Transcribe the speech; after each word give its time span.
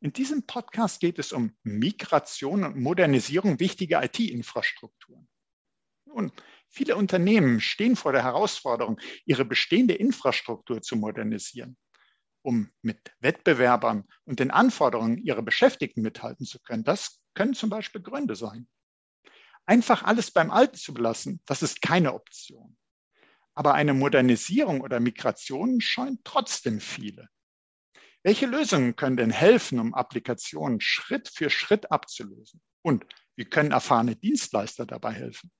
In 0.00 0.12
diesem 0.12 0.46
Podcast 0.46 1.00
geht 1.00 1.18
es 1.18 1.32
um 1.32 1.56
Migration 1.62 2.64
und 2.64 2.76
Modernisierung 2.76 3.58
wichtiger 3.60 4.04
IT-Infrastrukturen. 4.04 5.26
Nun, 6.04 6.32
viele 6.68 6.96
Unternehmen 6.96 7.60
stehen 7.60 7.96
vor 7.96 8.12
der 8.12 8.22
Herausforderung, 8.22 9.00
ihre 9.24 9.44
bestehende 9.44 9.94
Infrastruktur 9.94 10.82
zu 10.82 10.96
modernisieren. 10.96 11.76
Um 12.42 12.70
mit 12.82 13.12
Wettbewerbern 13.20 14.04
und 14.24 14.38
den 14.38 14.50
Anforderungen 14.50 15.18
ihrer 15.18 15.42
Beschäftigten 15.42 16.02
mithalten 16.02 16.46
zu 16.46 16.60
können, 16.60 16.84
das 16.84 17.20
können 17.34 17.54
zum 17.54 17.70
Beispiel 17.70 18.02
Gründe 18.02 18.36
sein. 18.36 18.68
Einfach 19.64 20.04
alles 20.04 20.30
beim 20.30 20.50
Alten 20.50 20.76
zu 20.76 20.94
belassen, 20.94 21.40
das 21.46 21.62
ist 21.62 21.82
keine 21.82 22.14
Option. 22.14 22.76
Aber 23.54 23.74
eine 23.74 23.94
Modernisierung 23.94 24.82
oder 24.82 25.00
Migration 25.00 25.80
scheuen 25.80 26.20
trotzdem 26.22 26.80
viele. 26.80 27.28
Welche 28.26 28.46
Lösungen 28.46 28.96
können 28.96 29.16
denn 29.16 29.30
helfen, 29.30 29.78
um 29.78 29.94
Applikationen 29.94 30.80
Schritt 30.80 31.30
für 31.32 31.48
Schritt 31.48 31.92
abzulösen? 31.92 32.60
Und 32.82 33.06
wie 33.36 33.44
können 33.44 33.70
erfahrene 33.70 34.16
Dienstleister 34.16 34.84
dabei 34.84 35.12
helfen? 35.12 35.52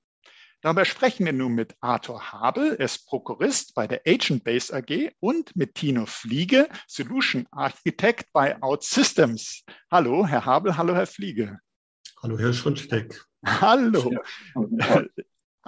Darüber 0.59 0.83
sprechen 0.83 1.25
wir 1.25 1.31
nun 1.31 1.53
mit 1.53 1.77
Arthur 1.79 2.33
Habel, 2.33 2.75
er 2.77 2.83
ist 2.83 3.05
Prokurist 3.07 3.73
bei 3.73 3.87
der 3.87 4.01
Agent 4.05 4.43
Base 4.43 4.75
AG 4.75 5.13
und 5.21 5.55
mit 5.55 5.75
Tino 5.75 6.05
Fliege, 6.05 6.67
Solution 6.87 7.47
Architect 7.51 8.33
bei 8.33 8.61
OutSystems. 8.61 9.63
Hallo, 9.89 10.27
Herr 10.27 10.43
Habel, 10.43 10.75
hallo, 10.75 10.93
Herr 10.93 11.07
Fliege. 11.07 11.59
Hallo, 12.21 12.37
Herr 12.37 12.51
Schundsteck. 12.51 13.23
Hallo. 13.45 14.11
Ja, 14.53 15.05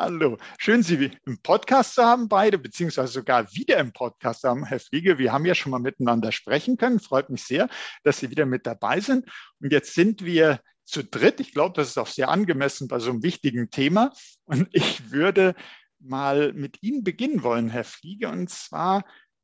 Hallo, 0.02 0.38
schön 0.58 0.82
Sie 0.82 1.12
im 1.26 1.42
Podcast 1.42 1.96
zu 1.96 2.06
haben, 2.06 2.30
beide, 2.30 2.58
beziehungsweise 2.58 3.12
sogar 3.12 3.54
wieder 3.54 3.80
im 3.80 3.92
Podcast 3.92 4.40
zu 4.40 4.48
haben. 4.48 4.64
Herr 4.64 4.80
Fliege, 4.80 5.18
wir 5.18 5.34
haben 5.34 5.46
ja 5.46 5.54
schon 5.54 5.74
mal 5.74 5.80
miteinander 5.80 6.32
sprechen 6.32 6.78
können. 6.78 7.02
Freut 7.02 7.30
mich 7.30 7.44
sehr, 7.44 7.68
dass 8.06 8.20
Sie 8.20 8.30
wieder 8.30 8.46
mit 8.46 8.66
dabei 8.66 9.02
sind. 9.02 9.30
Und 9.60 9.74
jetzt 9.74 9.94
sind 9.94 10.24
wir 10.24 10.62
zu 10.86 11.04
dritt. 11.04 11.42
Ich 11.42 11.52
glaube, 11.52 11.74
das 11.76 11.90
ist 11.90 11.98
auch 11.98 12.08
sehr 12.08 12.30
angemessen 12.30 12.88
bei 12.88 13.00
so 13.00 13.10
einem 13.10 13.24
wichtigen 13.24 13.72
Thema. 13.72 14.14
Und 14.46 14.70
ich 14.72 15.12
würde 15.12 15.54
mal 16.00 16.54
mit 16.54 16.82
Ihnen 16.82 17.04
beginnen 17.04 17.44
wollen, 17.44 17.68
Herr 17.68 17.84
Fliege. 17.84 18.30
Und 18.30 18.50
zwar, 18.50 19.04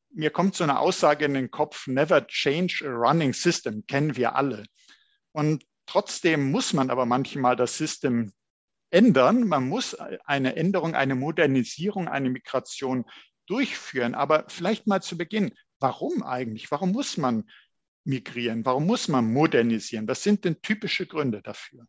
mir 0.10 0.30
kommt 0.30 0.56
so 0.56 0.64
eine 0.64 0.80
Aussage 0.80 1.26
in 1.26 1.34
den 1.34 1.52
Kopf, 1.52 1.86
never 1.88 2.26
change 2.28 2.82
a 2.86 2.92
running 2.92 3.34
system, 3.34 3.86
kennen 3.88 4.16
wir 4.16 4.38
alle. 4.38 4.64
Und 5.34 5.66
trotzdem 5.86 6.50
muss 6.50 6.72
man 6.72 6.92
aber 6.92 7.06
manchmal 7.06 7.58
das 7.58 7.78
System 7.78 8.32
ändern. 8.96 9.48
Man 9.48 9.68
muss 9.68 9.94
eine 9.94 10.56
Änderung, 10.56 10.96
eine 10.96 11.16
Modernisierung, 11.16 12.08
eine 12.08 12.30
Migration 12.30 13.06
durchführen. 13.46 14.16
Aber 14.16 14.46
vielleicht 14.48 14.88
mal 14.88 15.02
zu 15.02 15.18
Beginn, 15.18 15.54
warum 15.80 16.24
eigentlich? 16.24 16.72
Warum 16.72 16.94
muss 16.94 17.18
man 17.18 17.50
migrieren? 18.06 18.66
Warum 18.66 18.88
muss 18.88 19.08
man 19.10 19.32
modernisieren? 19.32 20.08
Was 20.08 20.24
sind 20.24 20.46
denn 20.46 20.62
typische 20.62 21.06
Gründe 21.06 21.42
dafür? 21.42 21.86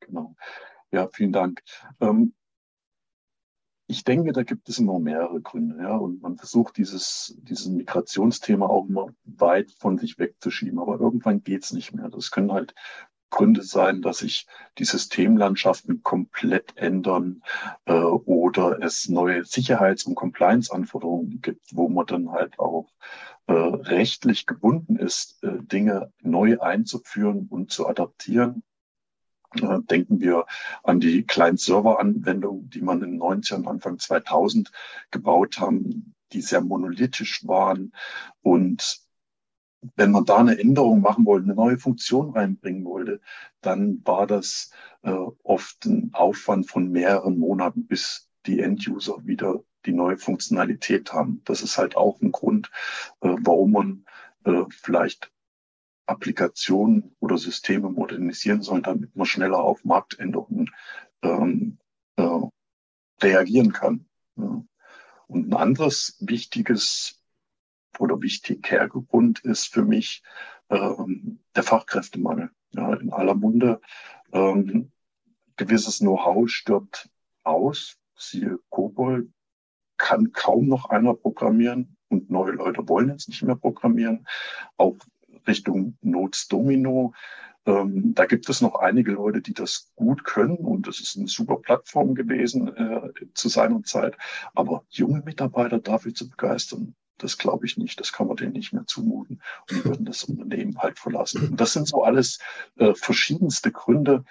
Genau. 0.00 0.36
Ja, 0.90 1.08
vielen 1.12 1.32
Dank. 1.32 1.62
Ähm, 2.00 2.34
ich 3.88 4.02
denke, 4.02 4.32
da 4.32 4.42
gibt 4.42 4.68
es 4.68 4.78
immer 4.78 4.98
mehrere 4.98 5.40
Gründe, 5.40 5.80
ja, 5.80 5.96
und 5.96 6.20
man 6.20 6.36
versucht 6.36 6.76
dieses, 6.76 7.36
dieses 7.38 7.66
Migrationsthema 7.68 8.66
auch 8.66 8.88
immer 8.88 9.08
weit 9.22 9.70
von 9.78 9.96
sich 9.96 10.18
wegzuschieben, 10.18 10.80
aber 10.80 10.98
irgendwann 10.98 11.44
geht 11.44 11.62
es 11.62 11.72
nicht 11.72 11.92
mehr. 11.92 12.08
Das 12.08 12.32
können 12.32 12.50
halt 12.50 12.74
Gründe 13.30 13.62
sein, 13.62 14.02
dass 14.02 14.18
sich 14.18 14.46
die 14.78 14.84
Systemlandschaften 14.84 16.02
komplett 16.02 16.76
ändern 16.76 17.42
äh, 17.86 17.92
oder 17.92 18.80
es 18.82 19.08
neue 19.08 19.44
Sicherheits- 19.44 20.04
und 20.04 20.14
Compliance-Anforderungen 20.14 21.40
gibt, 21.40 21.74
wo 21.74 21.88
man 21.88 22.06
dann 22.06 22.30
halt 22.30 22.58
auch 22.58 22.88
äh, 23.46 23.52
rechtlich 23.52 24.46
gebunden 24.46 24.96
ist, 24.96 25.42
äh, 25.42 25.58
Dinge 25.60 26.12
neu 26.20 26.58
einzuführen 26.60 27.46
und 27.48 27.70
zu 27.70 27.86
adaptieren. 27.86 28.62
Äh, 29.54 29.80
denken 29.82 30.20
wir 30.20 30.46
an 30.82 31.00
die 31.00 31.24
Client-Server-Anwendungen, 31.24 32.70
die 32.70 32.82
man 32.82 33.02
in 33.02 33.12
den 33.12 33.20
90ern, 33.20 33.66
Anfang 33.66 33.98
2000 33.98 34.70
gebaut 35.10 35.58
haben, 35.58 36.14
die 36.32 36.42
sehr 36.42 36.60
monolithisch 36.60 37.46
waren 37.46 37.92
und 38.42 39.05
wenn 39.94 40.10
man 40.10 40.24
da 40.24 40.38
eine 40.38 40.58
Änderung 40.58 41.00
machen 41.00 41.24
wollte, 41.26 41.44
eine 41.44 41.54
neue 41.54 41.78
Funktion 41.78 42.30
reinbringen 42.30 42.84
wollte, 42.84 43.20
dann 43.60 44.02
war 44.04 44.26
das 44.26 44.70
äh, 45.02 45.10
oft 45.42 45.84
ein 45.84 46.10
Aufwand 46.12 46.68
von 46.68 46.90
mehreren 46.90 47.38
Monaten, 47.38 47.86
bis 47.86 48.28
die 48.46 48.60
End-User 48.60 49.24
wieder 49.24 49.62
die 49.86 49.92
neue 49.92 50.18
Funktionalität 50.18 51.12
haben. 51.12 51.42
Das 51.44 51.62
ist 51.62 51.78
halt 51.78 51.96
auch 51.96 52.20
ein 52.20 52.32
Grund, 52.32 52.70
äh, 53.20 53.34
warum 53.40 53.72
man 53.72 54.06
äh, 54.44 54.64
vielleicht 54.70 55.30
Applikationen 56.06 57.16
oder 57.20 57.38
Systeme 57.38 57.90
modernisieren 57.90 58.62
soll, 58.62 58.82
damit 58.82 59.14
man 59.16 59.26
schneller 59.26 59.58
auf 59.58 59.84
Marktänderungen 59.84 60.70
ähm, 61.22 61.78
äh, 62.16 62.40
reagieren 63.22 63.72
kann. 63.72 64.06
Ja. 64.36 64.64
Und 65.26 65.48
ein 65.48 65.54
anderes 65.54 66.16
wichtiges 66.20 67.15
oder 68.00 68.20
wichtiger 68.22 68.88
Grund 68.88 69.40
ist 69.40 69.72
für 69.72 69.84
mich 69.84 70.22
ähm, 70.70 71.40
der 71.54 71.62
Fachkräftemangel. 71.62 72.50
Ja, 72.72 72.94
in 72.94 73.12
aller 73.12 73.34
Munde 73.34 73.80
ähm, 74.32 74.92
gewisses 75.56 75.98
Know-how 75.98 76.48
stirbt 76.48 77.08
aus. 77.42 77.96
Siehe 78.16 78.58
Kobol 78.70 79.30
kann 79.96 80.32
kaum 80.32 80.68
noch 80.68 80.90
einer 80.90 81.14
programmieren 81.14 81.96
und 82.08 82.30
neue 82.30 82.52
Leute 82.52 82.88
wollen 82.88 83.08
jetzt 83.08 83.28
nicht 83.28 83.42
mehr 83.42 83.56
programmieren. 83.56 84.26
Auch 84.76 84.96
Richtung 85.46 85.96
Notes 86.02 86.48
Domino. 86.48 87.14
Ähm, 87.66 88.14
da 88.14 88.26
gibt 88.26 88.48
es 88.48 88.60
noch 88.60 88.76
einige 88.76 89.12
Leute, 89.12 89.40
die 89.40 89.54
das 89.54 89.92
gut 89.96 90.24
können 90.24 90.58
und 90.58 90.86
das 90.86 91.00
ist 91.00 91.16
eine 91.16 91.28
super 91.28 91.56
Plattform 91.56 92.14
gewesen 92.14 92.74
äh, 92.76 93.10
zu 93.34 93.48
seiner 93.48 93.82
Zeit. 93.82 94.16
Aber 94.54 94.84
junge 94.90 95.22
Mitarbeiter 95.24 95.80
dafür 95.80 96.14
zu 96.14 96.28
begeistern, 96.28 96.94
das 97.18 97.38
glaube 97.38 97.66
ich 97.66 97.76
nicht. 97.76 98.00
Das 98.00 98.12
kann 98.12 98.26
man 98.26 98.36
denen 98.36 98.52
nicht 98.52 98.72
mehr 98.72 98.86
zumuten. 98.86 99.40
Und 99.68 99.78
die 99.78 99.84
würden 99.84 100.06
das 100.06 100.24
Unternehmen 100.24 100.78
halt 100.78 100.98
verlassen. 100.98 101.48
Und 101.50 101.60
das 101.60 101.72
sind 101.72 101.88
so 101.88 102.04
alles 102.04 102.38
äh, 102.76 102.94
verschiedenste 102.94 103.72
Gründe, 103.72 104.24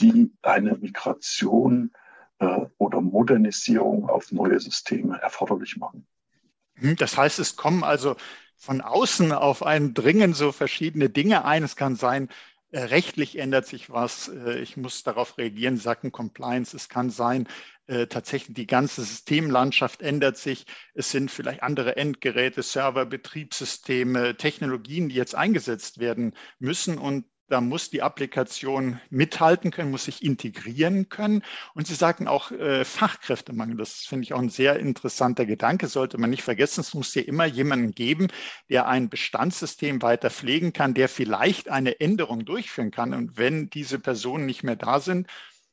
die 0.00 0.32
eine 0.42 0.76
Migration 0.76 1.92
äh, 2.38 2.66
oder 2.78 3.00
Modernisierung 3.00 4.08
auf 4.08 4.32
neue 4.32 4.58
Systeme 4.58 5.20
erforderlich 5.20 5.76
machen. 5.76 6.06
Hm, 6.74 6.96
das 6.96 7.16
heißt, 7.16 7.38
es 7.38 7.56
kommen 7.56 7.84
also 7.84 8.16
von 8.56 8.80
außen 8.80 9.32
auf 9.32 9.62
einen 9.62 9.94
dringen 9.94 10.34
so 10.34 10.52
verschiedene 10.52 11.08
Dinge 11.08 11.44
ein. 11.44 11.62
Es 11.62 11.76
kann 11.76 11.96
sein, 11.96 12.28
rechtlich 12.72 13.38
ändert 13.38 13.66
sich 13.66 13.90
was. 13.90 14.28
Äh, 14.28 14.60
ich 14.60 14.76
muss 14.76 15.02
darauf 15.02 15.38
reagieren, 15.38 15.76
Sachen 15.76 16.12
Compliance. 16.12 16.76
Es 16.76 16.88
kann 16.88 17.10
sein, 17.10 17.48
äh, 17.86 18.06
tatsächlich 18.06 18.54
die 18.54 18.66
ganze 18.66 19.02
Systemlandschaft 19.02 20.02
ändert 20.02 20.36
sich. 20.36 20.66
Es 20.94 21.10
sind 21.10 21.30
vielleicht 21.30 21.62
andere 21.62 21.96
Endgeräte, 21.96 22.62
Server, 22.62 23.06
Betriebssysteme, 23.06 24.36
Technologien, 24.36 25.08
die 25.08 25.16
jetzt 25.16 25.34
eingesetzt 25.34 25.98
werden 25.98 26.34
müssen. 26.58 26.98
Und 26.98 27.26
da 27.50 27.60
muss 27.60 27.90
die 27.90 28.02
Applikation 28.02 29.00
mithalten 29.10 29.72
können, 29.72 29.90
muss 29.90 30.04
sich 30.04 30.22
integrieren 30.22 31.08
können. 31.08 31.42
Und 31.74 31.88
Sie 31.88 31.96
sagten 31.96 32.28
auch 32.28 32.52
äh, 32.52 32.84
Fachkräftemangel. 32.84 33.76
Das 33.76 34.06
finde 34.06 34.22
ich 34.22 34.32
auch 34.32 34.38
ein 34.38 34.50
sehr 34.50 34.78
interessanter 34.78 35.44
Gedanke. 35.44 35.88
Sollte 35.88 36.16
man 36.16 36.30
nicht 36.30 36.44
vergessen, 36.44 36.80
es 36.80 36.94
muss 36.94 37.14
ja 37.14 37.22
immer 37.22 37.46
jemanden 37.46 37.90
geben, 37.90 38.28
der 38.68 38.86
ein 38.86 39.08
Bestandssystem 39.08 40.00
weiter 40.00 40.30
pflegen 40.30 40.72
kann, 40.72 40.94
der 40.94 41.08
vielleicht 41.08 41.68
eine 41.68 41.98
Änderung 41.98 42.44
durchführen 42.44 42.92
kann. 42.92 43.12
Und 43.14 43.36
wenn 43.36 43.68
diese 43.68 43.98
Personen 43.98 44.46
nicht 44.46 44.62
mehr 44.62 44.76
da 44.76 45.00
sind, 45.00 45.26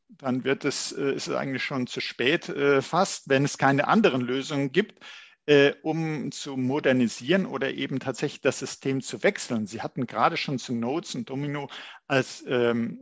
dann 0.09 0.44
wird 0.44 0.65
es, 0.65 0.91
äh, 0.94 1.13
ist 1.13 1.27
es 1.27 1.35
eigentlich 1.35 1.63
schon 1.63 1.85
zu 1.85 2.01
spät 2.01 2.50
äh, 2.50 2.81
fast, 2.81 3.30
wenn 3.30 3.45
es 3.45 3.59
keine 3.59 3.88
anderen 3.88 4.21
Lösungen 4.21 4.71
gibt 4.71 5.03
äh, 5.47 5.73
um 5.81 6.31
zu 6.31 6.57
modernisieren 6.57 7.45
oder 7.45 7.73
eben 7.73 7.99
tatsächlich 7.99 8.41
das 8.41 8.59
System 8.59 9.01
zu 9.01 9.23
wechseln. 9.23 9.65
Sie 9.65 9.81
hatten 9.81 10.05
gerade 10.05 10.38
schon 10.38 10.59
zu 10.59 10.73
Nodes 10.73 11.15
und 11.15 11.29
Domino 11.29 11.69
als 12.05 12.44
ähm, 12.47 12.99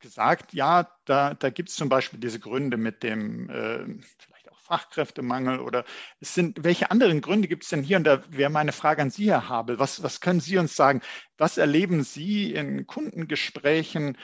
gesagt, 0.00 0.52
ja, 0.52 0.90
da, 1.04 1.34
da 1.34 1.50
gibt 1.50 1.70
es 1.70 1.76
zum 1.76 1.88
Beispiel 1.88 2.20
diese 2.20 2.40
Gründe 2.40 2.76
mit 2.76 3.02
dem 3.02 3.48
äh, 3.48 3.86
vielleicht 4.18 4.50
auch 4.50 4.58
Fachkräftemangel 4.58 5.60
oder 5.60 5.84
es 6.20 6.34
sind, 6.34 6.64
welche 6.64 6.90
anderen 6.90 7.20
Gründe 7.20 7.48
gibt 7.48 7.62
es 7.62 7.70
denn 7.70 7.82
hier? 7.82 7.96
Und 7.96 8.04
da 8.04 8.22
wäre 8.28 8.50
meine 8.50 8.72
Frage 8.72 9.00
an 9.00 9.10
Sie, 9.10 9.30
Herr 9.30 9.48
Habel. 9.48 9.78
Was, 9.78 10.02
was 10.02 10.20
können 10.20 10.40
Sie 10.40 10.58
uns 10.58 10.74
sagen? 10.74 11.00
Was 11.38 11.58
erleben 11.58 12.02
Sie 12.02 12.52
in 12.52 12.86
Kundengesprächen 12.86 14.18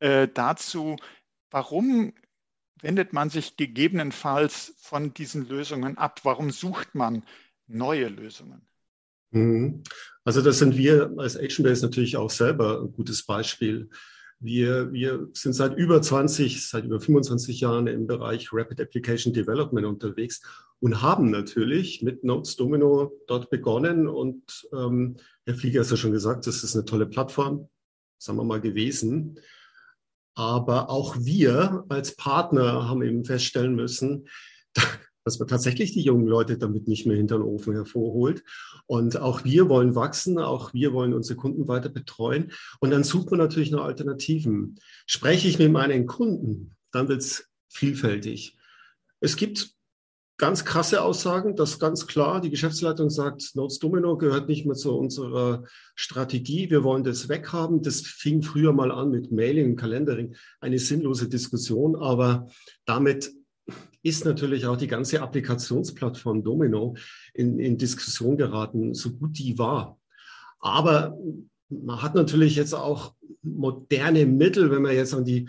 äh, 0.00 0.26
dazu? 0.26 0.96
Warum 1.50 2.14
wendet 2.82 3.12
man 3.12 3.30
sich 3.30 3.56
gegebenenfalls 3.56 4.74
von 4.78 5.14
diesen 5.14 5.48
Lösungen 5.48 5.96
ab? 5.96 6.20
Warum 6.24 6.50
sucht 6.50 6.94
man 6.94 7.22
neue 7.66 8.08
Lösungen? 8.08 8.62
Mhm. 9.30 9.82
Also 10.24 10.42
das 10.42 10.58
sind 10.58 10.76
wir 10.76 11.12
als 11.16 11.36
ActionBase 11.36 11.82
natürlich 11.82 12.16
auch 12.16 12.30
selber 12.30 12.82
ein 12.82 12.92
gutes 12.92 13.24
Beispiel. 13.24 13.88
Wir, 14.38 14.92
wir 14.92 15.28
sind 15.32 15.52
seit 15.52 15.76
über 15.76 16.02
20, 16.02 16.68
seit 16.68 16.84
über 16.84 17.00
25 17.00 17.60
Jahren 17.60 17.86
im 17.86 18.06
Bereich 18.06 18.52
Rapid 18.52 18.80
Application 18.80 19.32
Development 19.32 19.86
unterwegs 19.86 20.42
und 20.80 21.00
haben 21.00 21.30
natürlich 21.30 22.02
mit 22.02 22.24
Notes 22.24 22.56
Domino 22.56 23.12
dort 23.28 23.50
begonnen. 23.50 24.08
Und 24.08 24.68
ähm, 24.72 25.16
Herr 25.46 25.54
Flieger 25.54 25.80
hat 25.82 25.90
ja 25.90 25.96
schon 25.96 26.10
gesagt, 26.10 26.48
das 26.48 26.64
ist 26.64 26.74
eine 26.74 26.84
tolle 26.84 27.06
Plattform, 27.06 27.68
sagen 28.18 28.38
wir 28.38 28.44
mal 28.44 28.60
gewesen. 28.60 29.38
Aber 30.34 30.90
auch 30.90 31.16
wir 31.18 31.84
als 31.88 32.16
Partner 32.16 32.88
haben 32.88 33.02
eben 33.02 33.24
feststellen 33.24 33.74
müssen, 33.74 34.28
dass 35.24 35.38
man 35.38 35.48
tatsächlich 35.48 35.92
die 35.92 36.02
jungen 36.02 36.26
Leute 36.26 36.58
damit 36.58 36.88
nicht 36.88 37.06
mehr 37.06 37.16
hinter 37.16 37.38
den 37.38 37.44
Ofen 37.46 37.74
hervorholt. 37.74 38.42
Und 38.86 39.18
auch 39.18 39.44
wir 39.44 39.68
wollen 39.68 39.94
wachsen, 39.94 40.38
auch 40.38 40.74
wir 40.74 40.92
wollen 40.92 41.14
unsere 41.14 41.36
Kunden 41.36 41.68
weiter 41.68 41.88
betreuen. 41.90 42.52
Und 42.80 42.90
dann 42.90 43.04
sucht 43.04 43.30
man 43.30 43.38
natürlich 43.38 43.70
nach 43.70 43.84
Alternativen. 43.84 44.78
Spreche 45.06 45.48
ich 45.48 45.58
mit 45.58 45.70
meinen 45.70 46.06
Kunden, 46.06 46.76
dann 46.90 47.08
wird 47.08 47.20
es 47.20 47.48
vielfältig. 47.68 48.58
Es 49.20 49.36
gibt 49.36 49.74
ganz 50.42 50.64
krasse 50.64 51.02
Aussagen, 51.02 51.54
das 51.54 51.74
ist 51.74 51.78
ganz 51.78 52.08
klar. 52.08 52.40
Die 52.40 52.50
Geschäftsleitung 52.50 53.10
sagt, 53.10 53.54
Notes 53.54 53.78
Domino 53.78 54.16
gehört 54.16 54.48
nicht 54.48 54.66
mehr 54.66 54.74
zu 54.74 54.92
unserer 54.92 55.62
Strategie. 55.94 56.68
Wir 56.68 56.82
wollen 56.82 57.04
das 57.04 57.28
weghaben. 57.28 57.80
Das 57.80 58.00
fing 58.00 58.42
früher 58.42 58.72
mal 58.72 58.90
an 58.90 59.10
mit 59.12 59.30
Mailing 59.30 59.70
und 59.70 59.76
Kalendering. 59.76 60.34
Eine 60.58 60.80
sinnlose 60.80 61.28
Diskussion, 61.28 61.94
aber 61.94 62.48
damit 62.86 63.30
ist 64.02 64.24
natürlich 64.24 64.66
auch 64.66 64.76
die 64.76 64.88
ganze 64.88 65.22
Applikationsplattform 65.22 66.42
Domino 66.42 66.96
in, 67.34 67.60
in 67.60 67.78
Diskussion 67.78 68.36
geraten, 68.36 68.94
so 68.94 69.12
gut 69.12 69.38
die 69.38 69.60
war. 69.60 69.96
Aber 70.58 71.16
man 71.68 72.02
hat 72.02 72.16
natürlich 72.16 72.56
jetzt 72.56 72.74
auch 72.74 73.14
moderne 73.42 74.26
Mittel, 74.26 74.72
wenn 74.72 74.82
man 74.82 74.96
jetzt 74.96 75.14
an 75.14 75.24
die 75.24 75.48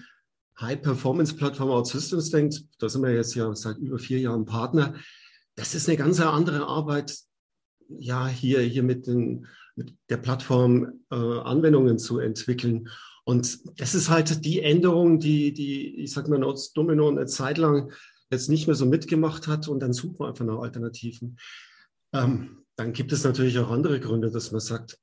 High-Performance-Plattform 0.60 1.70
OutSystems 1.70 2.30
denkt, 2.30 2.64
da 2.80 2.90
sind 2.90 3.02
wir 3.02 3.14
jetzt 3.14 3.36
ja 3.36 3.54
seit 3.56 3.78
über 3.78 3.98
vier 3.98 4.20
Jahren 4.20 4.46
Partner. 4.46 4.96
Das 5.56 5.76
ist 5.76 5.88
eine 5.88 5.98
ganz 5.98 6.20
andere 6.20 6.68
Arbeit, 6.68 7.18
ja, 7.90 8.28
hier, 8.28 8.62
hier 8.62 8.84
mit, 8.84 9.08
den, 9.08 9.48
mit 9.76 9.96
der 10.10 10.18
Plattform 10.18 11.02
äh, 11.12 11.16
Anwendungen 11.16 12.00
zu 12.00 12.20
entwickeln. 12.20 12.90
Und 13.26 13.80
das 13.80 13.96
ist 13.96 14.10
halt 14.10 14.46
die 14.46 14.62
Änderung, 14.62 15.20
die, 15.20 15.54
die 15.54 16.02
ich 16.02 16.12
sag 16.12 16.28
mal, 16.28 16.40
Notes 16.40 16.74
Domino 16.74 17.10
eine 17.10 17.26
Zeit 17.26 17.58
lang 17.58 17.92
jetzt 18.30 18.50
nicht 18.50 18.68
mehr 18.68 18.76
so 18.76 18.86
mitgemacht 18.86 19.48
hat 19.48 19.68
und 19.68 19.80
dann 19.80 19.94
sucht 19.94 20.20
man 20.20 20.30
einfach 20.30 20.46
nach 20.46 20.60
Alternativen. 20.60 21.38
Ähm, 22.14 22.64
dann 22.76 22.94
gibt 22.94 23.12
es 23.12 23.24
natürlich 23.24 23.60
auch 23.60 23.70
andere 23.70 24.00
Gründe, 24.00 24.32
dass 24.32 24.52
man 24.52 24.62
sagt, 24.62 25.00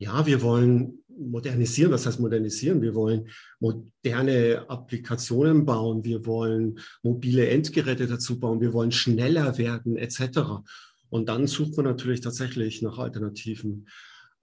ja, 0.00 0.24
wir 0.24 0.40
wollen 0.40 1.04
modernisieren. 1.08 1.92
Was 1.92 2.06
heißt 2.06 2.20
modernisieren? 2.20 2.80
Wir 2.80 2.94
wollen 2.94 3.28
moderne 3.58 4.64
Applikationen 4.68 5.66
bauen. 5.66 6.02
Wir 6.04 6.24
wollen 6.24 6.80
mobile 7.02 7.46
Endgeräte 7.48 8.06
dazu 8.06 8.40
bauen. 8.40 8.62
Wir 8.62 8.72
wollen 8.72 8.92
schneller 8.92 9.58
werden, 9.58 9.96
etc. 9.96 10.62
Und 11.10 11.28
dann 11.28 11.46
sucht 11.46 11.76
man 11.76 11.84
natürlich 11.84 12.22
tatsächlich 12.22 12.80
nach 12.80 12.98
Alternativen. 12.98 13.86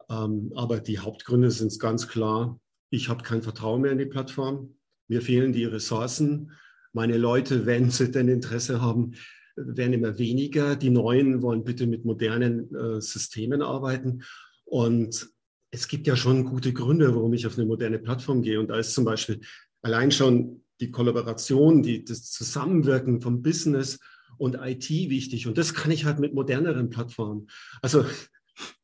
Ähm, 0.09 0.51
aber 0.55 0.79
die 0.79 0.99
Hauptgründe 0.99 1.49
sind 1.49 1.77
ganz 1.79 2.07
klar. 2.07 2.59
Ich 2.91 3.09
habe 3.09 3.23
kein 3.23 3.41
Vertrauen 3.41 3.81
mehr 3.81 3.91
in 3.91 3.97
die 3.97 4.05
Plattform. 4.05 4.75
Mir 5.07 5.23
fehlen 5.23 5.53
die 5.53 5.65
Ressourcen 5.65 6.51
meine 6.93 7.17
Leute, 7.17 7.65
wenn 7.65 7.89
sie 7.89 8.11
denn 8.11 8.27
Interesse 8.27 8.81
haben, 8.81 9.13
werden 9.55 9.93
immer 9.93 10.19
weniger. 10.19 10.75
Die 10.75 10.91
Neuen 10.91 11.41
wollen 11.41 11.63
bitte 11.63 11.87
mit 11.87 12.05
modernen 12.05 12.73
äh, 12.75 13.01
Systemen 13.01 13.63
arbeiten. 13.63 14.23
Und 14.65 15.29
es 15.71 15.87
gibt 15.87 16.07
ja 16.07 16.15
schon 16.15 16.45
gute 16.45 16.73
Gründe, 16.73 17.13
warum 17.15 17.33
ich 17.33 17.45
auf 17.45 17.57
eine 17.57 17.67
moderne 17.67 17.99
Plattform 17.99 18.41
gehe. 18.41 18.59
Und 18.59 18.69
da 18.69 18.77
ist 18.77 18.93
zum 18.93 19.05
Beispiel 19.05 19.41
allein 19.81 20.11
schon 20.11 20.63
die 20.79 20.91
Kollaboration, 20.91 21.83
die, 21.83 22.05
das 22.05 22.31
Zusammenwirken 22.31 23.21
vom 23.21 23.41
Business 23.41 23.99
und 24.37 24.55
IT 24.55 24.89
wichtig. 24.89 25.47
Und 25.47 25.57
das 25.57 25.73
kann 25.73 25.91
ich 25.91 26.05
halt 26.05 26.19
mit 26.19 26.33
moderneren 26.33 26.89
Plattformen. 26.89 27.47
Also 27.81 28.05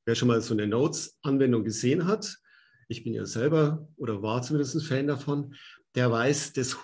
wer 0.05 0.15
schon 0.15 0.27
mal 0.27 0.41
so 0.41 0.53
eine 0.53 0.67
Notes-Anwendung 0.67 1.63
gesehen 1.63 2.05
hat, 2.05 2.37
ich 2.89 3.03
bin 3.03 3.13
ja 3.13 3.25
selber 3.25 3.87
oder 3.95 4.21
war 4.21 4.41
zumindest 4.41 4.75
ein 4.75 4.81
Fan 4.81 5.07
davon, 5.07 5.55
der 5.95 6.11
weiß, 6.11 6.53
das 6.53 6.77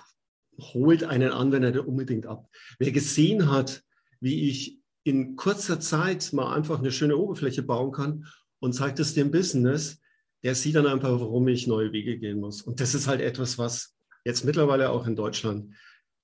holt 0.60 1.04
einen 1.04 1.32
Anwender 1.32 1.88
unbedingt 1.88 2.26
ab. 2.26 2.50
Wer 2.78 2.92
gesehen 2.92 3.52
hat, 3.52 3.84
wie 4.20 4.50
ich 4.50 4.80
in 5.04 5.36
kurzer 5.36 5.80
Zeit 5.80 6.32
mal 6.34 6.54
einfach 6.54 6.80
eine 6.80 6.92
schöne 6.92 7.18
Oberfläche 7.18 7.64
bauen 7.64 7.92
kann 7.92 8.26
und 8.60 8.74
zeigt 8.74 9.00
es 9.00 9.14
dem 9.14 9.32
Business, 9.32 10.02
der 10.44 10.56
sieht 10.56 10.76
dann 10.76 10.88
einfach, 10.88 11.12
warum 11.12 11.48
ich 11.48 11.68
neue 11.68 11.92
Wege 11.92 12.18
gehen 12.18 12.40
muss. 12.40 12.62
Und 12.62 12.80
das 12.80 12.96
ist 12.96 13.08
halt 13.08 13.22
etwas, 13.22 13.58
was 13.58 13.96
jetzt 14.24 14.46
mittlerweile 14.46 14.90
auch 14.92 15.06
in 15.06 15.16
Deutschland 15.16 15.76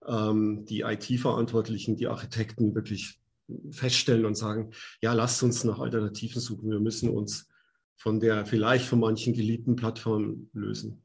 ähm, 0.07 0.65
die 0.65 0.81
IT-Verantwortlichen, 0.81 1.97
die 1.97 2.07
Architekten 2.07 2.75
wirklich 2.75 3.19
feststellen 3.71 4.25
und 4.25 4.35
sagen, 4.35 4.71
ja, 5.01 5.13
lasst 5.13 5.43
uns 5.43 5.63
nach 5.63 5.79
Alternativen 5.79 6.41
suchen. 6.41 6.69
Wir 6.69 6.79
müssen 6.79 7.09
uns 7.09 7.47
von 7.97 8.19
der 8.19 8.45
vielleicht 8.45 8.85
von 8.85 8.99
manchen 8.99 9.33
geliebten 9.33 9.75
Plattform 9.75 10.49
lösen. 10.53 11.03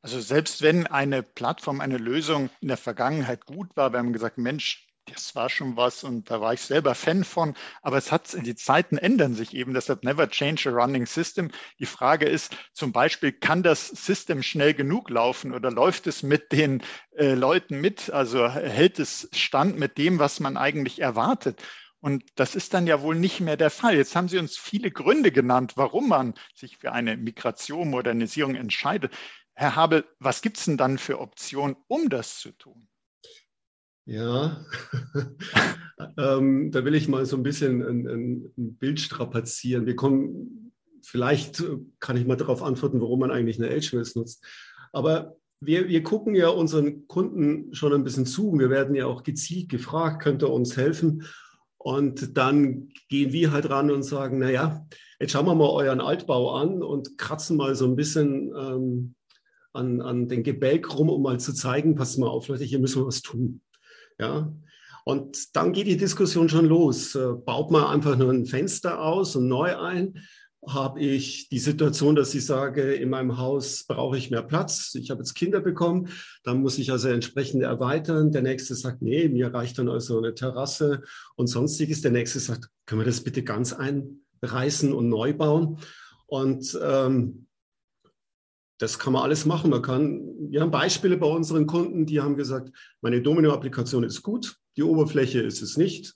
Also 0.00 0.20
selbst 0.20 0.62
wenn 0.62 0.86
eine 0.86 1.22
Plattform, 1.22 1.80
eine 1.80 1.98
Lösung 1.98 2.50
in 2.60 2.68
der 2.68 2.76
Vergangenheit 2.76 3.46
gut 3.46 3.76
war, 3.76 3.92
wir 3.92 3.98
haben 3.98 4.12
gesagt, 4.12 4.38
Mensch, 4.38 4.87
das 5.12 5.34
war 5.34 5.48
schon 5.48 5.76
was 5.76 6.04
und 6.04 6.30
da 6.30 6.40
war 6.40 6.54
ich 6.54 6.60
selber 6.60 6.94
Fan 6.94 7.24
von, 7.24 7.54
aber 7.82 7.96
es 7.96 8.12
hat, 8.12 8.36
die 8.44 8.54
Zeiten 8.54 8.98
ändern 8.98 9.34
sich 9.34 9.54
eben, 9.54 9.74
deshalb 9.74 10.04
never 10.04 10.28
change 10.28 10.68
a 10.68 10.72
running 10.72 11.06
system. 11.06 11.50
Die 11.78 11.86
Frage 11.86 12.26
ist 12.26 12.56
zum 12.72 12.92
Beispiel, 12.92 13.32
kann 13.32 13.62
das 13.62 13.88
System 13.88 14.42
schnell 14.42 14.74
genug 14.74 15.10
laufen 15.10 15.52
oder 15.52 15.70
läuft 15.70 16.06
es 16.06 16.22
mit 16.22 16.52
den 16.52 16.82
äh, 17.16 17.34
Leuten 17.34 17.80
mit? 17.80 18.10
Also 18.10 18.48
hält 18.48 18.98
es 18.98 19.28
Stand 19.32 19.78
mit 19.78 19.98
dem, 19.98 20.18
was 20.18 20.40
man 20.40 20.56
eigentlich 20.56 21.00
erwartet? 21.00 21.62
Und 22.00 22.24
das 22.36 22.54
ist 22.54 22.74
dann 22.74 22.86
ja 22.86 23.02
wohl 23.02 23.16
nicht 23.16 23.40
mehr 23.40 23.56
der 23.56 23.70
Fall. 23.70 23.96
Jetzt 23.96 24.14
haben 24.14 24.28
Sie 24.28 24.38
uns 24.38 24.56
viele 24.56 24.90
Gründe 24.90 25.32
genannt, 25.32 25.72
warum 25.76 26.08
man 26.08 26.34
sich 26.54 26.78
für 26.78 26.92
eine 26.92 27.16
Migration, 27.16 27.90
Modernisierung 27.90 28.54
entscheidet. 28.54 29.12
Herr 29.54 29.74
Habel, 29.74 30.04
was 30.20 30.40
gibt 30.40 30.58
es 30.58 30.66
denn 30.66 30.76
dann 30.76 30.98
für 30.98 31.18
Optionen, 31.18 31.76
um 31.88 32.08
das 32.08 32.38
zu 32.38 32.52
tun? 32.52 32.88
Ja, 34.08 34.64
ähm, 36.16 36.70
da 36.70 36.82
will 36.82 36.94
ich 36.94 37.08
mal 37.08 37.26
so 37.26 37.36
ein 37.36 37.42
bisschen 37.42 37.82
ein, 37.82 38.08
ein, 38.56 38.76
Bild 38.78 39.00
strapazieren. 39.00 39.84
Wir 39.84 39.96
kommen, 39.96 40.72
vielleicht 41.02 41.62
kann 42.00 42.16
ich 42.16 42.26
mal 42.26 42.36
darauf 42.36 42.62
antworten, 42.62 43.02
warum 43.02 43.20
man 43.20 43.30
eigentlich 43.30 43.62
eine 43.62 43.68
HMS 43.68 44.16
nutzt. 44.16 44.42
Aber 44.94 45.36
wir, 45.60 45.88
wir 45.88 46.02
gucken 46.02 46.34
ja 46.34 46.48
unseren 46.48 47.06
Kunden 47.06 47.74
schon 47.74 47.92
ein 47.92 48.02
bisschen 48.02 48.24
zu. 48.24 48.58
Wir 48.58 48.70
werden 48.70 48.94
ja 48.94 49.04
auch 49.04 49.24
gezielt 49.24 49.68
gefragt, 49.68 50.22
könnte 50.22 50.48
uns 50.48 50.78
helfen. 50.78 51.24
Und 51.76 52.38
dann 52.38 52.88
gehen 53.10 53.32
wir 53.32 53.52
halt 53.52 53.68
ran 53.68 53.90
und 53.90 54.04
sagen, 54.04 54.38
naja, 54.38 54.86
jetzt 55.20 55.32
schauen 55.32 55.44
wir 55.44 55.54
mal 55.54 55.68
euren 55.68 56.00
Altbau 56.00 56.54
an 56.54 56.82
und 56.82 57.18
kratzen 57.18 57.58
mal 57.58 57.74
so 57.74 57.84
ein 57.84 57.96
bisschen 57.96 58.54
ähm, 58.56 59.14
an, 59.74 60.00
an 60.00 60.28
den 60.28 60.44
Gebälk 60.44 60.96
rum, 60.96 61.10
um 61.10 61.20
mal 61.20 61.38
zu 61.38 61.52
zeigen, 61.52 61.94
pass 61.94 62.16
mal 62.16 62.28
auf, 62.28 62.48
Leute, 62.48 62.64
hier 62.64 62.78
müssen 62.78 63.02
wir 63.02 63.06
was 63.06 63.20
tun. 63.20 63.60
Ja. 64.18 64.52
Und 65.04 65.56
dann 65.56 65.72
geht 65.72 65.86
die 65.86 65.96
Diskussion 65.96 66.50
schon 66.50 66.66
los. 66.66 67.14
Äh, 67.14 67.32
baut 67.32 67.70
man 67.70 67.84
einfach 67.84 68.16
nur 68.16 68.30
ein 68.30 68.44
Fenster 68.44 69.00
aus 69.02 69.36
und 69.36 69.48
neu 69.48 69.74
ein? 69.76 70.18
Habe 70.66 71.00
ich 71.00 71.48
die 71.48 71.60
Situation, 71.60 72.14
dass 72.14 72.34
ich 72.34 72.44
sage, 72.44 72.92
in 72.92 73.08
meinem 73.08 73.38
Haus 73.38 73.84
brauche 73.84 74.18
ich 74.18 74.30
mehr 74.30 74.42
Platz. 74.42 74.94
Ich 74.96 75.08
habe 75.08 75.20
jetzt 75.20 75.34
Kinder 75.34 75.60
bekommen, 75.60 76.08
dann 76.42 76.60
muss 76.60 76.78
ich 76.78 76.92
also 76.92 77.08
entsprechend 77.08 77.62
erweitern. 77.62 78.32
Der 78.32 78.42
nächste 78.42 78.74
sagt, 78.74 79.00
nee, 79.00 79.28
mir 79.28 79.54
reicht 79.54 79.78
dann 79.78 79.88
also 79.88 80.18
eine 80.18 80.34
Terrasse 80.34 81.02
und 81.36 81.46
sonstiges. 81.46 82.02
Der 82.02 82.10
nächste 82.10 82.40
sagt, 82.40 82.68
können 82.84 83.00
wir 83.00 83.06
das 83.06 83.22
bitte 83.22 83.42
ganz 83.42 83.72
einreißen 83.72 84.92
und 84.92 85.08
neu 85.08 85.32
bauen? 85.32 85.78
Und 86.26 86.78
ähm, 86.82 87.47
das 88.78 88.98
kann 88.98 89.12
man 89.12 89.22
alles 89.22 89.44
machen. 89.44 89.70
Man 89.70 89.82
kann, 89.82 90.22
wir 90.50 90.60
haben 90.60 90.70
Beispiele 90.70 91.16
bei 91.16 91.26
unseren 91.26 91.66
Kunden, 91.66 92.06
die 92.06 92.20
haben 92.20 92.36
gesagt, 92.36 92.70
meine 93.00 93.20
Domino-Applikation 93.20 94.04
ist 94.04 94.22
gut, 94.22 94.56
die 94.76 94.82
Oberfläche 94.82 95.40
ist 95.40 95.62
es 95.62 95.76
nicht. 95.76 96.14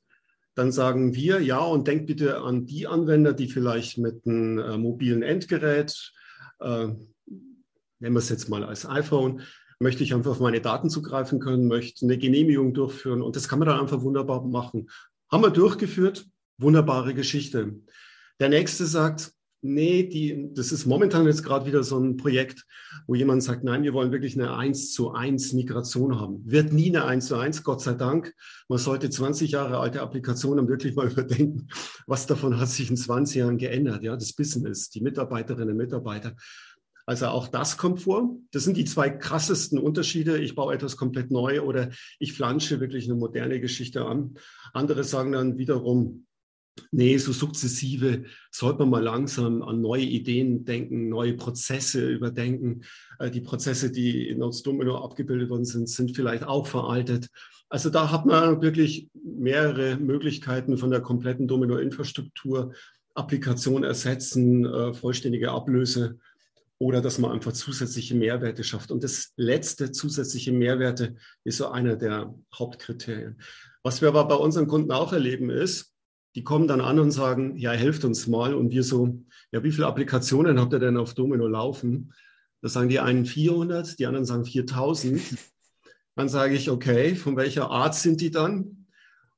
Dann 0.54 0.70
sagen 0.70 1.14
wir, 1.14 1.40
ja, 1.40 1.58
und 1.58 1.88
denkt 1.88 2.06
bitte 2.06 2.40
an 2.40 2.66
die 2.66 2.86
Anwender, 2.86 3.32
die 3.32 3.48
vielleicht 3.48 3.98
mit 3.98 4.26
einem 4.26 4.58
äh, 4.58 4.78
mobilen 4.78 5.22
Endgerät, 5.22 6.12
äh, 6.60 6.88
nennen 7.98 8.14
wir 8.14 8.18
es 8.18 8.28
jetzt 8.28 8.48
mal 8.48 8.62
als 8.62 8.88
iPhone, 8.88 9.42
möchte 9.80 10.04
ich 10.04 10.14
einfach 10.14 10.32
auf 10.32 10.40
meine 10.40 10.60
Daten 10.60 10.90
zugreifen 10.90 11.40
können, 11.40 11.68
möchte 11.68 12.04
eine 12.04 12.18
Genehmigung 12.18 12.74
durchführen 12.74 13.22
und 13.22 13.34
das 13.34 13.48
kann 13.48 13.58
man 13.58 13.68
dann 13.68 13.80
einfach 13.80 14.02
wunderbar 14.02 14.44
machen. 14.44 14.88
Haben 15.30 15.42
wir 15.42 15.50
durchgeführt, 15.50 16.26
wunderbare 16.58 17.14
Geschichte. 17.14 17.80
Der 18.38 18.48
nächste 18.48 18.86
sagt, 18.86 19.32
nee, 19.62 20.02
die, 20.02 20.50
das 20.52 20.72
ist 20.72 20.86
momentan 20.86 21.26
jetzt 21.26 21.44
gerade 21.44 21.66
wieder 21.66 21.82
so 21.82 21.98
ein 21.98 22.16
Projekt, 22.16 22.66
wo 23.06 23.14
jemand 23.14 23.42
sagt, 23.42 23.64
nein, 23.64 23.84
wir 23.84 23.94
wollen 23.94 24.12
wirklich 24.12 24.38
eine 24.38 24.56
1 24.56 24.92
zu 24.92 25.12
1 25.12 25.52
Migration 25.54 26.20
haben. 26.20 26.42
Wird 26.44 26.72
nie 26.72 26.88
eine 26.88 27.04
1 27.04 27.26
zu 27.26 27.36
1, 27.36 27.62
Gott 27.62 27.80
sei 27.80 27.94
Dank. 27.94 28.34
Man 28.68 28.78
sollte 28.78 29.08
20 29.08 29.52
Jahre 29.52 29.78
alte 29.78 30.02
Applikationen 30.02 30.68
wirklich 30.72 30.94
mal 30.94 31.10
überdenken, 31.10 31.68
was 32.06 32.26
davon 32.26 32.58
hat 32.58 32.68
sich 32.68 32.90
in 32.90 32.96
20 32.96 33.36
Jahren 33.36 33.58
geändert. 33.58 34.02
Ja, 34.02 34.16
das 34.16 34.32
Business, 34.32 34.90
die 34.90 35.00
Mitarbeiterinnen 35.00 35.70
und 35.70 35.76
Mitarbeiter. 35.76 36.34
Also 37.06 37.26
auch 37.26 37.48
das 37.48 37.76
kommt 37.76 38.02
vor. 38.02 38.36
Das 38.52 38.64
sind 38.64 38.76
die 38.76 38.84
zwei 38.84 39.10
krassesten 39.10 39.78
Unterschiede. 39.78 40.38
Ich 40.38 40.54
baue 40.54 40.74
etwas 40.74 40.96
komplett 40.96 41.30
neu 41.30 41.62
oder 41.62 41.90
ich 42.18 42.32
flansche 42.32 42.80
wirklich 42.80 43.06
eine 43.06 43.14
moderne 43.16 43.60
Geschichte 43.60 44.04
an. 44.04 44.34
Andere 44.72 45.02
sagen 45.02 45.32
dann 45.32 45.58
wiederum, 45.58 46.26
Nee, 46.90 47.18
so 47.18 47.32
sukzessive 47.32 48.24
sollte 48.50 48.80
man 48.80 48.90
mal 48.90 49.02
langsam 49.02 49.62
an 49.62 49.80
neue 49.80 50.04
Ideen 50.04 50.64
denken, 50.64 51.08
neue 51.08 51.34
Prozesse 51.34 52.08
überdenken. 52.08 52.82
Äh, 53.18 53.30
die 53.30 53.40
Prozesse, 53.42 53.90
die 53.90 54.28
in 54.28 54.38
Notes 54.38 54.62
Domino 54.62 54.96
abgebildet 55.04 55.50
worden 55.50 55.64
sind, 55.64 55.88
sind 55.88 56.16
vielleicht 56.16 56.44
auch 56.44 56.66
veraltet. 56.66 57.28
Also 57.68 57.90
da 57.90 58.10
hat 58.10 58.26
man 58.26 58.62
wirklich 58.62 59.08
mehrere 59.14 59.96
Möglichkeiten 59.96 60.76
von 60.78 60.90
der 60.90 61.00
kompletten 61.00 61.46
Domino-Infrastruktur, 61.48 62.72
Applikation 63.14 63.84
ersetzen, 63.84 64.64
äh, 64.64 64.94
vollständige 64.94 65.50
Ablöse 65.50 66.18
oder 66.78 67.00
dass 67.00 67.18
man 67.18 67.32
einfach 67.32 67.52
zusätzliche 67.52 68.14
Mehrwerte 68.14 68.64
schafft. 68.64 68.90
Und 68.90 69.04
das 69.04 69.32
letzte 69.36 69.92
zusätzliche 69.92 70.52
Mehrwerte 70.52 71.16
ist 71.44 71.58
so 71.58 71.68
einer 71.68 71.96
der 71.96 72.34
Hauptkriterien. 72.54 73.40
Was 73.82 74.00
wir 74.00 74.08
aber 74.08 74.26
bei 74.26 74.34
unseren 74.34 74.66
Kunden 74.66 74.90
auch 74.90 75.12
erleben 75.12 75.50
ist, 75.50 75.91
die 76.34 76.44
kommen 76.44 76.66
dann 76.66 76.80
an 76.80 76.98
und 76.98 77.10
sagen, 77.10 77.56
ja, 77.56 77.72
helft 77.72 78.04
uns 78.04 78.26
mal. 78.26 78.54
Und 78.54 78.70
wir 78.70 78.84
so, 78.84 79.22
ja, 79.50 79.62
wie 79.62 79.72
viele 79.72 79.86
Applikationen 79.86 80.58
habt 80.58 80.72
ihr 80.72 80.78
denn 80.78 80.96
auf 80.96 81.14
Domino 81.14 81.46
laufen? 81.46 82.12
Da 82.62 82.68
sagen 82.68 82.88
die 82.88 83.00
einen 83.00 83.26
400, 83.26 83.98
die 83.98 84.06
anderen 84.06 84.24
sagen 84.24 84.44
4000. 84.44 85.20
Dann 86.14 86.28
sage 86.28 86.54
ich, 86.54 86.70
okay, 86.70 87.14
von 87.14 87.36
welcher 87.36 87.70
Art 87.70 87.94
sind 87.94 88.20
die 88.20 88.30
dann? 88.30 88.86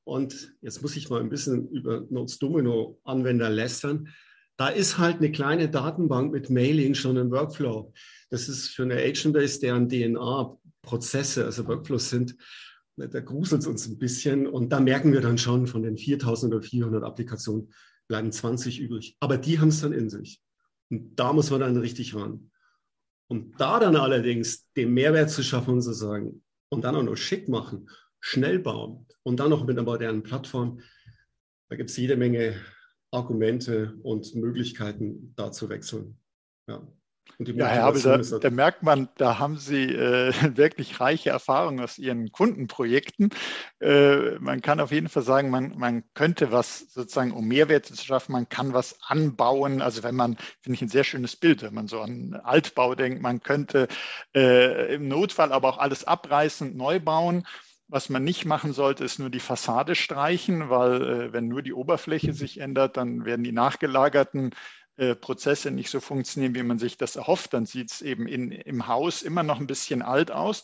Und 0.03 0.55
jetzt 0.61 0.81
muss 0.81 0.95
ich 0.95 1.09
mal 1.09 1.19
ein 1.19 1.29
bisschen 1.29 1.67
über 1.69 2.05
Notes 2.09 2.37
Domino 2.37 2.99
Anwender 3.03 3.49
lästern. 3.49 4.09
Da 4.57 4.69
ist 4.69 4.97
halt 4.97 5.17
eine 5.17 5.31
kleine 5.31 5.69
Datenbank 5.69 6.31
mit 6.31 6.49
Mailing 6.49 6.93
schon 6.93 7.17
ein 7.17 7.31
Workflow. 7.31 7.91
Das 8.29 8.47
ist 8.47 8.69
für 8.69 8.83
eine 8.83 8.95
Agent-Base, 8.95 9.59
deren 9.59 9.89
DNA 9.89 10.57
Prozesse, 10.81 11.45
also 11.45 11.67
Workflows 11.67 12.09
sind, 12.09 12.35
da 12.97 13.19
gruselt 13.19 13.61
es 13.61 13.67
uns 13.67 13.87
ein 13.87 13.97
bisschen 13.97 14.47
und 14.47 14.69
da 14.69 14.79
merken 14.79 15.11
wir 15.11 15.21
dann 15.21 15.37
schon, 15.37 15.67
von 15.67 15.83
den 15.83 15.97
4000 15.97 16.53
oder 16.53 16.63
400 16.63 17.03
Applikationen 17.03 17.73
bleiben 18.07 18.31
20 18.31 18.79
übrig. 18.79 19.17
Aber 19.19 19.37
die 19.37 19.59
haben 19.59 19.69
es 19.69 19.81
dann 19.81 19.93
in 19.93 20.09
sich. 20.09 20.41
Und 20.89 21.15
da 21.19 21.33
muss 21.33 21.51
man 21.51 21.59
dann 21.59 21.77
richtig 21.77 22.15
ran. 22.15 22.51
Und 23.27 23.59
da 23.59 23.79
dann 23.79 23.95
allerdings 23.95 24.71
den 24.73 24.93
Mehrwert 24.93 25.29
zu 25.29 25.43
schaffen 25.43 25.73
und 25.75 25.81
zu 25.81 25.93
sagen, 25.93 26.43
und 26.69 26.83
dann 26.83 26.95
auch 26.95 27.03
noch 27.03 27.15
schick 27.15 27.49
machen, 27.49 27.89
schnell 28.19 28.59
bauen 28.59 29.07
und 29.23 29.39
dann 29.39 29.49
noch 29.49 29.65
mit 29.65 29.77
einer 29.77 29.85
modernen 29.85 30.23
Plattform, 30.23 30.81
da 31.69 31.75
gibt 31.75 31.89
es 31.89 31.97
jede 31.97 32.17
Menge 32.17 32.55
Argumente 33.11 33.95
und 34.03 34.35
Möglichkeiten, 34.35 35.33
da 35.35 35.51
zu 35.51 35.69
wechseln. 35.69 36.19
Ja. 36.67 36.85
Ja, 37.39 37.67
Herr 37.67 37.83
Habel, 37.83 38.01
da, 38.01 38.17
da, 38.17 38.49
merkt 38.49 38.81
man, 38.81 39.09
da 39.17 39.39
haben 39.39 39.57
Sie 39.57 39.83
äh, 39.83 40.31
wirklich 40.55 40.99
reiche 41.01 41.31
Erfahrungen 41.31 41.81
aus 41.81 41.97
Ihren 41.97 42.31
Kundenprojekten. 42.31 43.29
Äh, 43.81 44.39
man 44.39 44.61
kann 44.61 44.79
auf 44.79 44.91
jeden 44.91 45.09
Fall 45.09 45.23
sagen, 45.23 45.49
man, 45.49 45.77
man 45.77 46.03
könnte 46.13 46.51
was 46.51 46.91
sozusagen, 46.93 47.31
um 47.31 47.47
Mehrwerte 47.47 47.93
zu 47.93 48.05
schaffen, 48.05 48.31
man 48.31 48.47
kann 48.47 48.73
was 48.73 48.97
anbauen. 49.01 49.81
Also 49.81 50.03
wenn 50.03 50.15
man, 50.15 50.37
finde 50.61 50.75
ich 50.75 50.81
ein 50.81 50.89
sehr 50.89 51.03
schönes 51.03 51.35
Bild, 51.35 51.61
wenn 51.61 51.73
man 51.73 51.87
so 51.87 51.99
an 51.99 52.39
Altbau 52.43 52.95
denkt, 52.95 53.21
man 53.21 53.41
könnte 53.41 53.89
äh, 54.33 54.95
im 54.95 55.07
Notfall 55.09 55.51
aber 55.51 55.69
auch 55.69 55.77
alles 55.77 56.05
abreißen 56.05 56.71
und 56.71 56.77
neu 56.77 56.99
bauen. 56.99 57.45
Was 57.87 58.09
man 58.09 58.23
nicht 58.23 58.45
machen 58.45 58.73
sollte, 58.73 59.03
ist 59.03 59.19
nur 59.19 59.29
die 59.29 59.39
Fassade 59.39 59.93
streichen, 59.93 60.69
weil 60.69 61.01
äh, 61.01 61.33
wenn 61.33 61.47
nur 61.47 61.61
die 61.61 61.73
Oberfläche 61.73 62.33
sich 62.33 62.59
ändert, 62.59 62.97
dann 62.97 63.25
werden 63.25 63.43
die 63.43 63.51
nachgelagerten 63.51 64.55
äh, 64.97 65.15
Prozesse 65.15 65.71
nicht 65.71 65.89
so 65.89 65.99
funktionieren, 65.99 66.55
wie 66.55 66.63
man 66.63 66.79
sich 66.79 66.97
das 66.97 67.15
erhofft, 67.15 67.53
dann 67.53 67.65
sieht 67.65 67.91
es 67.91 68.01
eben 68.01 68.27
in, 68.27 68.51
im 68.51 68.87
Haus 68.87 69.23
immer 69.23 69.43
noch 69.43 69.59
ein 69.59 69.67
bisschen 69.67 70.01
alt 70.01 70.31
aus, 70.31 70.63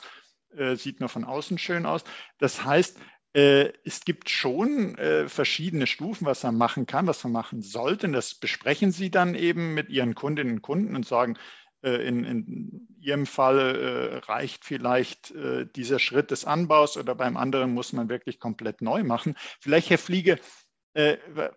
äh, 0.55 0.75
sieht 0.75 0.99
nur 0.99 1.09
von 1.09 1.25
außen 1.25 1.57
schön 1.57 1.85
aus. 1.85 2.03
Das 2.37 2.63
heißt, 2.63 2.97
äh, 3.33 3.71
es 3.85 4.03
gibt 4.03 4.29
schon 4.29 4.97
äh, 4.97 5.29
verschiedene 5.29 5.87
Stufen, 5.87 6.25
was 6.25 6.43
man 6.43 6.57
machen 6.57 6.85
kann, 6.85 7.07
was 7.07 7.23
man 7.23 7.33
machen 7.33 7.61
sollte. 7.61 8.07
Und 8.07 8.13
das 8.13 8.35
besprechen 8.35 8.91
Sie 8.91 9.09
dann 9.09 9.35
eben 9.35 9.73
mit 9.73 9.89
Ihren 9.89 10.15
Kundinnen 10.15 10.55
und 10.55 10.61
Kunden 10.61 10.95
und 10.95 11.05
sagen, 11.05 11.37
äh, 11.81 12.07
in, 12.07 12.25
in, 12.25 12.87
Ihrem 12.99 13.25
Fall 13.25 14.21
reicht 14.27 14.63
vielleicht 14.63 15.33
dieser 15.75 15.97
Schritt 15.97 16.29
des 16.29 16.45
Anbaus 16.45 16.97
oder 16.97 17.15
beim 17.15 17.35
anderen 17.35 17.73
muss 17.73 17.93
man 17.93 18.09
wirklich 18.09 18.39
komplett 18.39 18.83
neu 18.83 19.03
machen. 19.03 19.35
Vielleicht, 19.59 19.89
Herr 19.89 19.97
Fliege, 19.97 20.39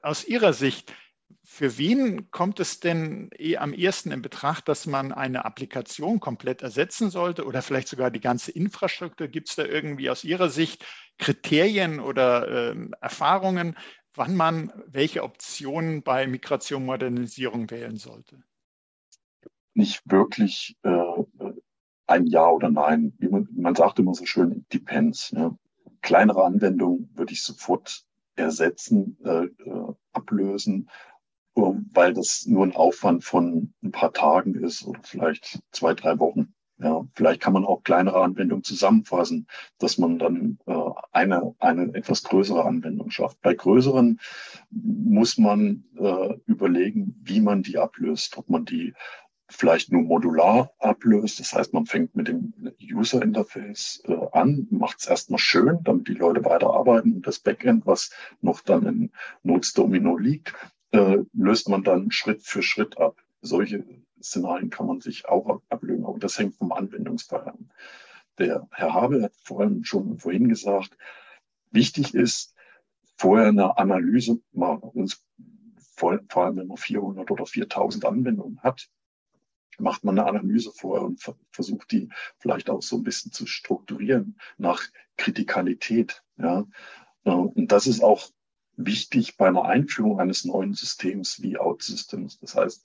aus 0.01 0.25
Ihrer 0.25 0.55
Sicht, 0.55 0.95
für 1.43 1.79
wen 1.79 2.31
kommt 2.31 2.61
es 2.61 2.81
denn 2.81 3.31
eh 3.39 3.57
am 3.57 3.73
ehesten 3.73 4.11
in 4.13 4.23
Betracht, 4.23 4.69
dass 4.69 4.87
man 4.87 5.13
eine 5.13 5.45
Applikation 5.45 6.21
komplett 6.21 6.63
ersetzen 6.63 7.11
sollte 7.11 7.45
oder 7.45 7.63
vielleicht 7.63 7.89
sogar 7.89 8.11
die 8.11 8.21
ganze 8.21 8.51
Infrastruktur? 8.53 9.29
Gibt 9.29 9.49
es 9.49 9.57
da 9.57 9.65
irgendwie 9.65 10.11
aus 10.11 10.25
Ihrer 10.25 10.49
Sicht 10.49 10.85
Kriterien 11.19 12.01
oder 12.01 12.73
äh, 12.73 12.77
Erfahrungen, 13.01 13.77
wann 14.15 14.37
man 14.37 14.73
welche 14.87 15.23
Optionen 15.23 16.03
bei 16.03 16.27
Migration, 16.27 16.85
Modernisierung 16.85 17.71
wählen 17.71 17.97
sollte? 17.97 18.43
Nicht 19.75 20.03
wirklich 20.05 20.77
äh, 20.83 21.53
ein 22.07 22.27
Ja 22.27 22.49
oder 22.49 22.71
Nein. 22.71 23.13
Man, 23.19 23.49
man, 23.53 23.75
sagt 23.75 23.99
immer 23.99 24.15
so 24.15 24.25
schön, 24.25 24.67
depends. 24.73 25.33
Ne? 25.33 25.57
Kleinere 26.01 26.45
Anwendungen 26.45 27.11
würde 27.15 27.33
ich 27.33 27.43
sofort 27.43 28.05
ersetzen, 28.37 29.19
äh, 29.25 29.45
äh 29.45 29.95
ablösen 30.13 30.89
weil 31.55 32.15
das 32.15 32.47
nur 32.47 32.65
ein 32.65 32.75
Aufwand 32.75 33.25
von 33.25 33.73
ein 33.83 33.93
paar 33.93 34.13
Tagen 34.13 34.55
ist 34.55 34.87
oder 34.87 35.01
vielleicht 35.03 35.61
zwei, 35.71 35.95
drei 35.95 36.19
Wochen. 36.19 36.55
Ja, 36.79 37.07
vielleicht 37.15 37.41
kann 37.41 37.53
man 37.53 37.65
auch 37.65 37.85
kleinere 37.85 38.21
Anwendungen 38.21 38.65
zusammenfassen, 38.65 39.47
dass 39.79 39.97
man 39.97 40.19
dann 40.19 40.59
äh, 40.67 40.91
eine, 41.13 41.55
eine 41.61 41.95
etwas 41.95 42.25
größere 42.25 42.65
Anwendung 42.65 43.11
schafft. 43.11 43.41
Bei 43.43 43.55
größeren 43.55 44.19
muss 44.71 45.39
man 45.39 45.85
äh, 45.97 46.35
überlegen, 46.47 47.15
wie 47.23 47.41
man 47.41 47.63
die 47.63 47.79
ablöst, 47.79 48.37
ob 48.39 48.51
man 48.51 48.65
die 48.65 48.93
vielleicht 49.49 49.93
nur 49.93 50.03
modular 50.03 50.73
ablöst. 50.79 51.39
Das 51.39 51.53
heißt, 51.53 51.73
man 51.73 51.87
fängt 51.87 52.17
mit 52.17 52.29
dem 52.29 52.53
User 52.83 53.23
Interface 53.23 54.03
äh, 54.07 54.17
an, 54.33 54.67
macht 54.71 55.01
es 55.01 55.07
erstmal 55.07 55.39
schön, 55.39 55.79
damit 55.85 56.09
die 56.09 56.15
Leute 56.15 56.45
weiterarbeiten 56.45 57.15
und 57.15 57.27
das 57.27 57.39
Backend, 57.39 57.87
was 57.87 58.11
noch 58.41 58.61
dann 58.61 58.87
in 58.87 59.13
Notes 59.43 59.75
Domino 59.75 60.17
liegt, 60.17 60.55
äh, 60.95 61.25
löst 61.33 61.69
man 61.69 61.83
dann 61.83 62.11
Schritt 62.11 62.43
für 62.43 62.63
Schritt 62.63 62.99
ab. 62.99 63.21
Solche 63.43 63.85
Szenarien 64.23 64.71
kann 64.71 64.87
man 64.87 65.01
sich 65.01 65.29
auch 65.29 65.61
ablösen, 65.69 66.07
aber 66.07 66.19
das 66.19 66.39
hängt 66.39 66.55
vom 66.55 66.73
Anwendungsfall 66.73 67.49
an. 67.49 67.71
Der 68.39 68.67
Herr 68.73 68.95
Habel 68.95 69.25
hat 69.25 69.33
vor 69.43 69.61
allem 69.61 69.85
schon 69.85 70.19
vorhin 70.19 70.49
gesagt, 70.49 70.97
wichtig 71.71 72.15
ist, 72.15 72.55
vorher 73.17 73.49
eine 73.49 73.77
Analyse 73.77 74.41
mal 74.53 74.77
uns 74.77 75.25
vor, 75.97 76.19
vor 76.29 76.45
allem 76.45 76.57
wenn 76.57 76.67
man 76.69 76.77
400 76.77 77.31
oder 77.31 77.47
4000 77.47 78.05
Anwendungen 78.05 78.61
hat, 78.63 78.89
macht 79.79 80.05
man 80.05 80.19
eine 80.19 80.29
Analyse 80.29 80.73
vorher 80.73 81.05
und 81.05 81.21
versucht 81.51 81.91
die 81.91 82.09
vielleicht 82.39 82.71
auch 82.71 82.83
so 82.83 82.97
ein 82.97 83.03
bisschen 83.03 83.33
zu 83.33 83.47
strukturieren 83.47 84.39
nach 84.59 84.83
Kritikalität. 85.17 86.23
Ja. 86.37 86.67
Und 87.25 87.73
das 87.73 87.87
ist 87.87 88.03
auch 88.03 88.29
wichtig 88.77 89.37
bei 89.37 89.49
einer 89.49 89.65
Einführung 89.65 90.21
eines 90.21 90.45
neuen 90.45 90.75
Systems 90.75 91.43
wie 91.43 91.59
OutSystems. 91.59 92.39
Das 92.41 92.57
heißt, 92.57 92.85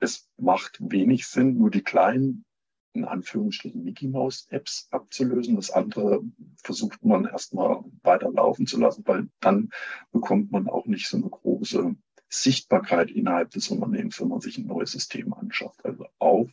es 0.00 0.28
macht 0.38 0.78
wenig 0.80 1.26
Sinn, 1.26 1.58
nur 1.58 1.70
die 1.70 1.82
kleinen, 1.82 2.44
in 2.92 3.04
Anführungsstrichen 3.04 3.84
Mickey 3.84 4.08
Mouse 4.08 4.46
Apps 4.50 4.88
abzulösen. 4.90 5.56
Das 5.56 5.70
andere 5.70 6.22
versucht 6.62 7.04
man 7.04 7.26
erstmal 7.26 7.84
weiter 8.02 8.30
laufen 8.32 8.66
zu 8.66 8.80
lassen, 8.80 9.04
weil 9.06 9.28
dann 9.40 9.70
bekommt 10.10 10.50
man 10.50 10.68
auch 10.68 10.86
nicht 10.86 11.08
so 11.08 11.16
eine 11.16 11.28
große 11.28 11.94
Sichtbarkeit 12.28 13.10
innerhalb 13.10 13.50
des 13.50 13.68
Unternehmens, 13.68 14.20
wenn 14.20 14.28
man 14.28 14.40
sich 14.40 14.58
ein 14.58 14.66
neues 14.66 14.92
System 14.92 15.34
anschafft. 15.34 15.84
Also 15.84 16.06
auch 16.18 16.48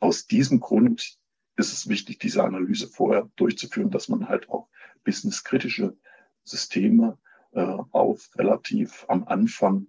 aus 0.00 0.26
diesem 0.26 0.60
Grund 0.60 1.16
ist 1.56 1.72
es 1.72 1.88
wichtig, 1.88 2.18
diese 2.18 2.42
Analyse 2.42 2.88
vorher 2.88 3.30
durchzuführen, 3.36 3.90
dass 3.90 4.08
man 4.08 4.28
halt 4.28 4.48
auch 4.48 4.68
businesskritische 5.04 5.96
Systeme 6.44 7.18
auf 7.60 8.30
relativ 8.36 9.04
am 9.08 9.24
Anfang 9.24 9.86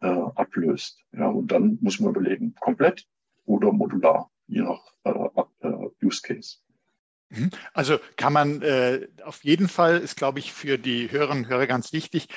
äh, 0.00 0.06
ablöst. 0.06 0.98
Ja, 1.12 1.28
und 1.28 1.48
dann 1.48 1.78
muss 1.80 2.00
man 2.00 2.10
überlegen, 2.10 2.54
komplett 2.54 3.06
oder 3.44 3.72
modular, 3.72 4.30
je 4.46 4.62
nach 4.62 4.82
äh, 5.04 5.68
äh 5.68 5.90
Use 6.02 6.22
Case. 6.22 6.58
Mhm. 7.30 7.50
Also 7.72 7.98
kann 8.16 8.32
man 8.32 8.62
äh, 8.62 9.08
auf 9.24 9.44
jeden 9.44 9.68
Fall, 9.68 9.98
ist 9.98 10.16
glaube 10.16 10.40
ich 10.40 10.52
für 10.52 10.78
die 10.78 11.10
Hörerinnen 11.10 11.44
und 11.44 11.50
Hörer 11.50 11.66
ganz 11.66 11.92
wichtig, 11.92 12.28
äh, 12.28 12.34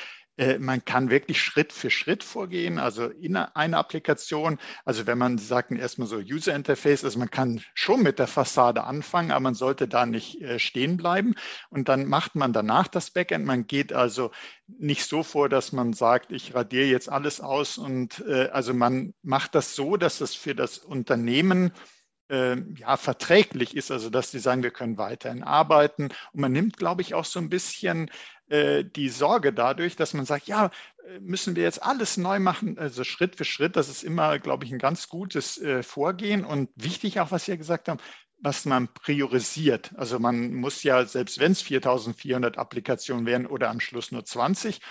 man 0.60 0.84
kann 0.84 1.10
wirklich 1.10 1.42
Schritt 1.42 1.72
für 1.72 1.92
Schritt 1.92 2.24
vorgehen, 2.24 2.80
also 2.80 3.06
in 3.06 3.36
einer 3.36 3.78
Applikation. 3.78 4.58
Also 4.84 5.06
wenn 5.06 5.18
man 5.18 5.38
sagt 5.38 5.72
erstmal 5.72 6.08
so 6.08 6.18
User 6.18 6.56
Interface, 6.56 7.04
also 7.04 7.20
man 7.20 7.30
kann 7.30 7.62
schon 7.76 8.02
mit 8.02 8.18
der 8.18 8.28
Fassade 8.28 8.84
anfangen, 8.84 9.32
aber 9.32 9.42
man 9.42 9.56
sollte 9.56 9.88
da 9.88 10.06
nicht 10.06 10.42
äh, 10.42 10.58
stehen 10.58 10.98
bleiben. 10.98 11.36
Und 11.70 11.88
dann 11.88 12.06
macht 12.06 12.36
man 12.36 12.52
danach 12.52 12.88
das 12.88 13.12
Backend. 13.12 13.46
Man 13.46 13.68
geht 13.68 13.94
also 13.94 14.32
nicht 14.68 15.06
so 15.06 15.24
vor, 15.24 15.50
dass 15.50 15.72
man 15.72 15.94
sagt, 15.94 16.32
ich 16.32 16.56
radiere 16.56 16.86
jetzt 16.86 17.10
alles 17.10 17.40
aus 17.40 17.78
und 17.78 18.24
äh, 18.28 18.50
also 18.50 18.74
man 18.74 19.14
macht 19.22 19.56
das 19.56 19.76
so, 19.76 19.98
dass 19.98 20.22
es 20.22 20.34
für 20.34 20.56
das 20.56 20.80
Unternehmen 20.80 21.72
ja, 22.78 22.98
verträglich 22.98 23.76
ist, 23.76 23.92
also 23.92 24.10
dass 24.10 24.32
sie 24.32 24.40
sagen, 24.40 24.64
wir 24.64 24.72
können 24.72 24.98
weiterhin 24.98 25.44
arbeiten. 25.44 26.06
Und 26.06 26.42
man 26.42 26.52
nimmt, 26.52 26.78
glaube 26.78 27.02
ich, 27.02 27.14
auch 27.14 27.26
so 27.26 27.40
ein 27.40 27.50
bisschen 27.50 28.10
äh, 28.48 28.84
die 28.84 29.10
Sorge 29.10 29.54
dadurch, 29.54 29.96
dass 29.96 30.14
man 30.14 30.26
sagt, 30.26 30.48
ja, 30.48 30.70
äh, 31.08 31.20
müssen 31.20 31.56
wir 31.56 31.64
jetzt 31.64 31.82
alles 31.82 32.18
neu 32.18 32.40
machen, 32.40 32.78
also 32.78 33.04
Schritt 33.04 33.36
für 33.36 33.46
Schritt. 33.46 33.76
Das 33.76 33.90
ist 33.90 34.04
immer, 34.04 34.40
glaube 34.40 34.66
ich, 34.66 34.72
ein 34.72 34.80
ganz 34.80 35.10
gutes 35.10 35.60
äh, 35.62 35.84
Vorgehen 35.84 36.46
und 36.46 36.70
wichtig 36.76 37.20
auch, 37.20 37.32
was 37.32 37.46
Sie 37.46 37.52
ja 37.52 37.58
gesagt 37.58 37.88
haben, 37.88 38.00
was 38.40 38.66
man 38.66 38.94
priorisiert. 38.94 39.94
Also 39.96 40.20
man 40.20 40.54
muss 40.54 40.84
ja, 40.84 41.06
selbst 41.06 41.40
wenn 41.40 41.54
es 41.54 41.62
4400 41.62 42.58
Applikationen 42.58 43.26
wären 43.26 43.48
oder 43.48 43.70
am 43.70 43.80
Schluss 43.80 44.12
nur 44.12 44.26
20, 44.26 44.82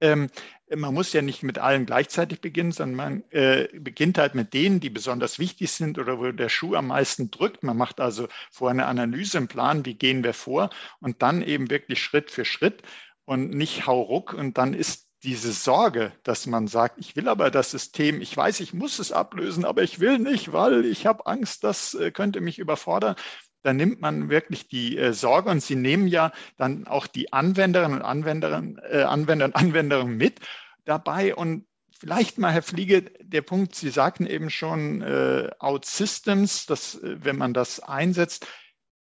ähm, 0.00 0.30
man 0.74 0.94
muss 0.94 1.12
ja 1.12 1.22
nicht 1.22 1.42
mit 1.42 1.58
allen 1.58 1.86
gleichzeitig 1.86 2.40
beginnen, 2.40 2.72
sondern 2.72 2.96
man 2.96 3.24
äh, 3.30 3.68
beginnt 3.72 4.18
halt 4.18 4.34
mit 4.34 4.54
denen, 4.54 4.80
die 4.80 4.90
besonders 4.90 5.38
wichtig 5.38 5.70
sind 5.72 5.98
oder 5.98 6.18
wo 6.18 6.30
der 6.30 6.48
Schuh 6.48 6.74
am 6.74 6.88
meisten 6.88 7.30
drückt. 7.30 7.62
Man 7.62 7.76
macht 7.76 8.00
also 8.00 8.28
vorher 8.50 8.72
eine 8.72 8.86
Analyse 8.86 9.38
im 9.38 9.48
Plan, 9.48 9.84
wie 9.84 9.94
gehen 9.94 10.22
wir 10.22 10.34
vor 10.34 10.70
und 11.00 11.22
dann 11.22 11.42
eben 11.42 11.70
wirklich 11.70 12.02
Schritt 12.02 12.30
für 12.30 12.44
Schritt 12.44 12.82
und 13.24 13.50
nicht 13.50 13.86
hauruck. 13.86 14.32
Und 14.32 14.58
dann 14.58 14.74
ist 14.74 15.08
diese 15.22 15.52
Sorge, 15.52 16.12
dass 16.22 16.46
man 16.46 16.66
sagt, 16.66 16.98
ich 16.98 17.14
will 17.16 17.28
aber 17.28 17.50
das 17.50 17.70
System, 17.70 18.20
ich 18.22 18.34
weiß, 18.34 18.60
ich 18.60 18.72
muss 18.72 18.98
es 18.98 19.12
ablösen, 19.12 19.64
aber 19.64 19.82
ich 19.82 20.00
will 20.00 20.18
nicht, 20.18 20.52
weil 20.52 20.84
ich 20.84 21.06
habe 21.06 21.26
Angst, 21.26 21.64
das 21.64 21.94
äh, 21.94 22.10
könnte 22.10 22.40
mich 22.40 22.58
überfordern. 22.58 23.16
Da 23.62 23.72
nimmt 23.72 24.00
man 24.00 24.30
wirklich 24.30 24.68
die 24.68 24.96
äh, 24.96 25.12
Sorge 25.12 25.50
und 25.50 25.62
sie 25.62 25.76
nehmen 25.76 26.08
ja 26.08 26.32
dann 26.56 26.86
auch 26.86 27.06
die 27.06 27.32
Anwenderinnen 27.32 27.98
und 27.98 28.04
Anwenderinnen, 28.04 28.80
äh, 28.90 29.02
Anwender 29.02 29.46
und 29.46 29.56
Anwenderinnen 29.56 30.16
mit 30.16 30.40
dabei. 30.84 31.34
Und 31.34 31.66
vielleicht 31.98 32.38
mal, 32.38 32.52
Herr 32.52 32.62
Fliege, 32.62 33.02
der 33.02 33.42
Punkt, 33.42 33.74
Sie 33.74 33.90
sagten 33.90 34.26
eben 34.26 34.50
schon, 34.50 35.02
äh, 35.02 35.50
Systems, 35.82 36.66
dass, 36.66 36.94
äh, 36.96 37.16
wenn 37.24 37.36
man 37.36 37.52
das 37.52 37.80
einsetzt, 37.80 38.46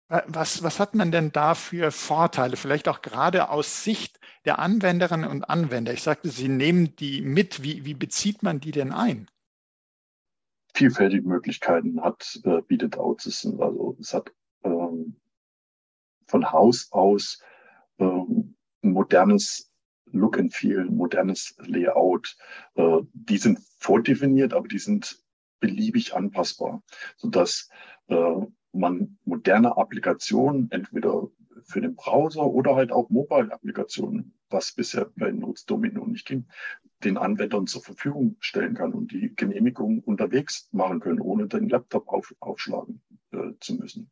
was, 0.09 0.63
was 0.63 0.79
hat 0.79 0.95
man 0.95 1.11
denn 1.11 1.31
da 1.31 1.53
für 1.53 1.91
Vorteile, 1.91 2.57
vielleicht 2.57 2.87
auch 2.87 3.03
gerade 3.03 3.49
aus 3.49 3.83
Sicht 3.83 4.19
der 4.43 4.57
Anwenderinnen 4.57 5.29
und 5.29 5.43
Anwender? 5.43 5.93
Ich 5.93 6.01
sagte, 6.01 6.29
Sie 6.29 6.49
nehmen 6.49 6.95
die 6.95 7.21
mit. 7.21 7.61
Wie, 7.61 7.85
wie 7.85 7.93
bezieht 7.93 8.41
man 8.41 8.59
die 8.59 8.71
denn 8.71 8.91
ein? 8.91 9.29
Vielfältige 10.73 11.27
Möglichkeiten 11.27 12.01
hat, 12.01 12.39
äh, 12.43 12.61
bietet 12.61 12.97
OutSystem. 12.97 13.61
Also 13.61 13.97
es 13.99 14.13
hat 14.13 14.31
ähm, 14.89 15.15
von 16.27 16.51
Haus 16.51 16.91
aus 16.91 17.41
ähm, 17.99 18.55
modernes 18.81 19.71
Look 20.11 20.39
and 20.39 20.53
Feel, 20.53 20.85
modernes 20.85 21.55
Layout. 21.59 22.35
Äh, 22.75 22.99
die 23.13 23.37
sind 23.37 23.59
vordefiniert, 23.77 24.53
aber 24.53 24.67
die 24.67 24.79
sind 24.79 25.23
beliebig 25.59 26.15
anpassbar, 26.15 26.83
sodass 27.17 27.69
äh, 28.07 28.35
man 28.71 29.17
moderne 29.25 29.77
Applikationen, 29.77 30.71
entweder 30.71 31.27
für 31.63 31.81
den 31.81 31.95
Browser 31.95 32.45
oder 32.45 32.75
halt 32.75 32.91
auch 32.91 33.09
Mobile-Applikationen, 33.09 34.33
was 34.49 34.71
bisher 34.71 35.11
bei 35.15 35.31
Notes 35.31 35.65
Domino 35.65 36.05
nicht 36.05 36.27
ging, 36.27 36.47
den 37.03 37.17
Anwendern 37.17 37.67
zur 37.67 37.81
Verfügung 37.81 38.35
stellen 38.39 38.73
kann 38.73 38.93
und 38.93 39.11
die 39.11 39.33
Genehmigung 39.35 39.99
unterwegs 39.99 40.69
machen 40.71 40.99
können, 40.99 41.21
ohne 41.21 41.47
den 41.47 41.69
Laptop 41.69 42.07
auf, 42.07 42.35
aufschlagen 42.39 43.01
äh, 43.31 43.51
zu 43.59 43.75
müssen. 43.75 44.11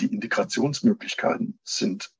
Die 0.00 0.12
Integrationsmöglichkeiten 0.12 1.58
sind 1.62 2.12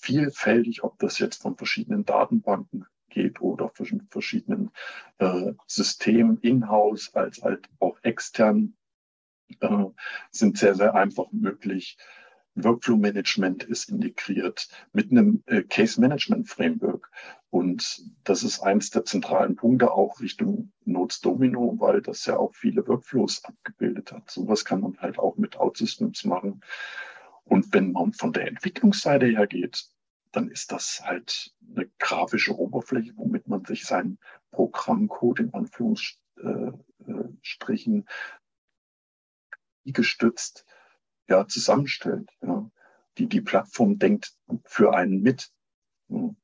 vielfältig, 0.00 0.82
ob 0.84 0.98
das 0.98 1.18
jetzt 1.18 1.42
von 1.42 1.56
verschiedenen 1.56 2.04
Datenbanken 2.04 2.86
geht 3.08 3.40
oder 3.40 3.70
von 3.70 4.06
verschiedenen 4.10 4.70
äh, 5.18 5.52
Systemen 5.66 6.38
in-house 6.40 7.14
als 7.14 7.42
halt 7.42 7.68
auch 7.80 7.98
extern 8.02 8.76
äh, 9.60 9.84
sind 10.30 10.58
sehr, 10.58 10.74
sehr 10.74 10.94
einfach 10.94 11.32
möglich. 11.32 11.98
Workflow 12.64 12.96
Management 12.96 13.64
ist 13.64 13.90
integriert 13.90 14.68
mit 14.92 15.10
einem 15.10 15.42
äh, 15.46 15.62
Case 15.62 16.00
Management 16.00 16.48
Framework. 16.48 17.10
Und 17.50 18.02
das 18.24 18.42
ist 18.42 18.60
eines 18.60 18.90
der 18.90 19.04
zentralen 19.04 19.56
Punkte 19.56 19.92
auch 19.92 20.20
Richtung 20.20 20.72
Notes 20.84 21.20
Domino, 21.20 21.76
weil 21.78 22.00
das 22.00 22.24
ja 22.26 22.36
auch 22.36 22.54
viele 22.54 22.86
Workflows 22.86 23.44
abgebildet 23.44 24.12
hat. 24.12 24.30
Sowas 24.30 24.64
kann 24.64 24.80
man 24.80 24.96
halt 24.98 25.18
auch 25.18 25.36
mit 25.36 25.56
OutSystems 25.56 26.24
machen. 26.24 26.62
Und 27.44 27.72
wenn 27.74 27.92
man 27.92 28.12
von 28.12 28.32
der 28.32 28.46
Entwicklungsseite 28.46 29.26
her 29.26 29.46
geht, 29.46 29.84
dann 30.32 30.48
ist 30.48 30.70
das 30.70 31.02
halt 31.04 31.52
eine 31.74 31.90
grafische 31.98 32.56
Oberfläche, 32.56 33.12
womit 33.16 33.48
man 33.48 33.64
sich 33.64 33.84
seinen 33.84 34.18
Programmcode 34.52 35.40
in 35.40 35.52
Anführungsstrichen 35.52 38.06
gestützt 39.84 40.64
ja, 41.30 41.46
zusammenstellt. 41.46 42.28
Ja. 42.42 42.70
Die, 43.18 43.28
die 43.28 43.40
Plattform 43.40 43.98
denkt 43.98 44.36
für 44.64 44.94
einen 44.94 45.22
mit. 45.22 45.50
Ja. 46.08 46.34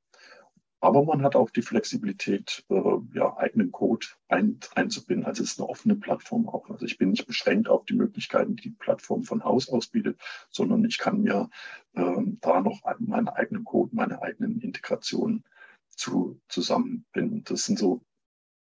Aber 0.81 1.05
man 1.05 1.23
hat 1.23 1.35
auch 1.35 1.51
die 1.51 1.63
Flexibilität, 1.63 2.65
äh, 2.69 2.99
ja, 3.15 3.37
eigenen 3.39 3.73
Code 3.73 4.07
ein, 4.29 4.61
einzubinden. 4.75 5.27
Also 5.27 5.43
es 5.43 5.53
ist 5.53 5.59
eine 5.59 5.69
offene 5.69 5.97
Plattform 5.97 6.49
auch. 6.49 6.71
Also 6.71 6.87
ich 6.87 6.99
bin 6.99 7.11
nicht 7.11 7.27
beschränkt 7.27 7.69
auf 7.69 7.87
die 7.87 7.95
Möglichkeiten, 7.95 8.57
die 8.57 8.63
die 8.63 8.71
Plattform 8.71 9.25
von 9.25 9.43
Haus 9.43 9.69
aus 9.69 9.89
bietet, 9.89 10.21
sondern 10.51 10.85
ich 10.85 10.99
kann 10.99 11.23
mir 11.23 11.51
äh, 11.95 12.23
da 12.41 12.61
noch 12.61 12.83
meinen 13.01 13.29
eigenen 13.29 13.65
Code, 13.65 13.97
meine 13.97 14.23
eigenen 14.23 14.61
Integrationen 14.61 15.45
zu, 15.89 16.41
zusammenbinden. 16.49 17.43
Das 17.45 17.65
sind 17.65 17.79
so 17.79 18.03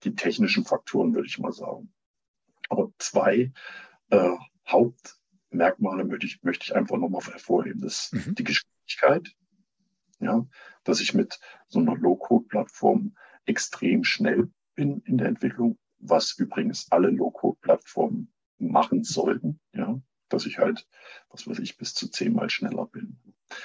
die 0.02 0.14
technischen 0.14 0.64
Faktoren, 0.64 1.14
würde 1.14 1.28
ich 1.28 1.38
mal 1.38 1.52
sagen. 1.52 1.92
Aber 2.70 2.90
zwei 2.98 3.52
äh, 4.08 4.36
Hauptmerkmale 5.50 6.04
möchte 6.04 6.26
ich, 6.26 6.42
möchte 6.42 6.64
ich 6.64 6.76
einfach 6.76 6.96
nochmal 6.96 7.22
hervorheben. 7.22 7.80
Das 7.82 8.12
ist 8.12 8.26
mhm. 8.26 8.34
die 8.36 8.44
Geschwindigkeit, 8.44 9.34
ja, 10.20 10.46
dass 10.84 11.00
ich 11.00 11.12
mit 11.12 11.40
so 11.68 11.80
einer 11.80 11.96
Low-Code-Plattform 11.96 13.16
extrem 13.46 14.04
schnell 14.04 14.50
bin 14.74 15.00
in 15.06 15.18
der 15.18 15.28
Entwicklung, 15.28 15.76
was 15.98 16.38
übrigens 16.38 16.86
alle 16.90 17.10
Low-Code-Plattformen 17.10 18.32
machen 18.58 19.02
sollten, 19.02 19.58
ja, 19.72 20.00
dass 20.28 20.46
ich 20.46 20.58
halt, 20.58 20.86
was 21.30 21.48
weiß 21.48 21.58
ich, 21.58 21.76
bis 21.76 21.94
zu 21.94 22.08
zehnmal 22.08 22.48
schneller 22.48 22.86
bin. 22.86 23.18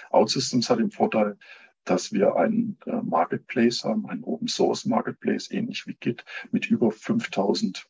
OutSystems 0.09 0.69
hat 0.69 0.79
den 0.79 0.91
Vorteil, 0.91 1.37
dass 1.83 2.11
wir 2.11 2.35
einen 2.35 2.79
äh, 2.87 2.95
Marketplace 3.03 3.83
haben, 3.83 4.09
einen 4.09 4.23
Open 4.23 4.47
Source 4.47 4.85
Marketplace, 4.85 5.51
ähnlich 5.51 5.85
wie 5.85 5.93
Git, 5.93 6.25
mit 6.51 6.65
über 6.65 6.91
5000 6.91 7.87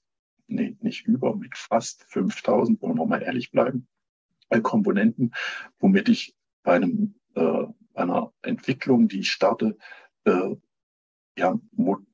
nee, 0.47 0.77
nicht 0.81 1.07
über, 1.07 1.35
mit 1.35 1.57
fast 1.57 2.03
5000, 2.09 2.81
wollen 2.81 2.97
wir 2.97 3.05
mal 3.05 3.21
ehrlich 3.21 3.51
bleiben, 3.51 3.87
äh, 4.49 4.61
Komponenten, 4.61 5.33
womit 5.79 6.09
ich 6.09 6.35
bei 6.63 6.73
einem, 6.73 7.15
äh, 7.35 7.65
einer 7.93 8.33
Entwicklung, 8.41 9.07
die 9.07 9.19
ich 9.19 9.31
starte, 9.31 9.77
äh, 10.25 10.55
ja, 11.37 11.59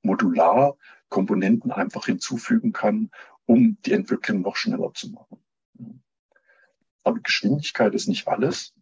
modular 0.02 0.78
Komponenten 1.10 1.72
einfach 1.72 2.06
hinzufügen 2.06 2.72
kann, 2.72 3.12
um 3.46 3.78
die 3.86 3.94
Entwicklung 3.94 4.42
noch 4.42 4.56
schneller 4.56 4.94
zu 4.94 5.12
machen. 5.12 5.44
Aber 7.04 7.20
Geschwindigkeit 7.20 7.94
ist 7.94 8.08
nicht 8.08 8.28
alles. 8.28 8.74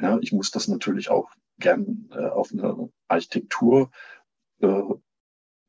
Ja, 0.00 0.18
ich 0.20 0.32
muss 0.32 0.50
das 0.50 0.68
natürlich 0.68 1.10
auch 1.10 1.30
gern 1.58 2.08
äh, 2.12 2.26
auf 2.26 2.52
eine 2.52 2.90
Architektur 3.08 3.90
äh, 4.60 4.82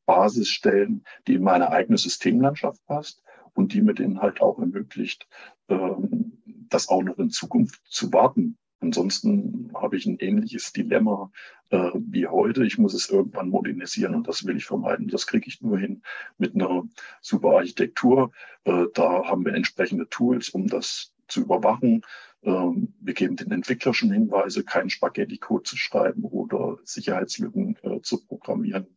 Basis 0.10 0.50
stellen, 0.50 1.04
die 1.28 1.36
in 1.36 1.44
meine 1.44 1.70
eigene 1.70 2.00
Systemlandschaft 2.00 2.84
passt 2.88 3.22
und 3.54 3.74
die 3.74 3.84
mir 3.84 3.94
den 3.94 4.20
halt 4.20 4.42
auch 4.42 4.58
ermöglicht, 4.58 5.28
ähm, 5.68 6.42
das 6.68 6.90
auch 6.90 7.04
noch 7.04 7.20
in 7.20 7.30
Zukunft 7.30 7.80
zu 7.86 8.12
warten. 8.12 8.58
Ansonsten 8.80 9.72
habe 9.76 9.98
ich 9.98 10.08
ein 10.08 10.18
ähnliches 10.18 10.74
Dilemma 10.74 11.32
äh, 11.70 11.92
wie 11.94 12.26
heute. 12.26 12.66
Ich 12.66 12.80
muss 12.80 12.96
es 12.96 13.08
irgendwann 13.08 13.50
modernisieren 13.50 14.16
und 14.16 14.28
das 14.28 14.48
will 14.48 14.58
ich 14.58 14.66
vermeiden. 14.66 15.10
Das 15.10 15.28
kriege 15.28 15.48
ich 15.48 15.62
nur 15.62 15.78
hin 15.78 16.02
mit 16.40 16.56
einer 16.56 16.88
super 17.22 17.58
Architektur. 17.58 18.32
Äh, 18.64 18.86
da 18.96 19.26
haben 19.26 19.46
wir 19.46 19.54
entsprechende 19.54 20.10
Tools, 20.10 20.50
um 20.50 20.66
das 20.66 21.14
zu 21.28 21.42
überwachen. 21.42 22.02
Ähm, 22.42 22.96
wir 23.00 23.14
geben 23.14 23.36
den 23.36 23.52
Entwickler 23.52 23.94
schon 23.94 24.12
Hinweise, 24.12 24.64
keinen 24.64 24.90
Spaghetti-Code 24.90 25.64
zu 25.70 25.78
schreiben 25.78 26.24
oder 26.24 26.80
Sicherheitslücken 26.84 27.78
äh, 27.84 28.02
zu 28.02 28.26
programmieren. 28.26 28.88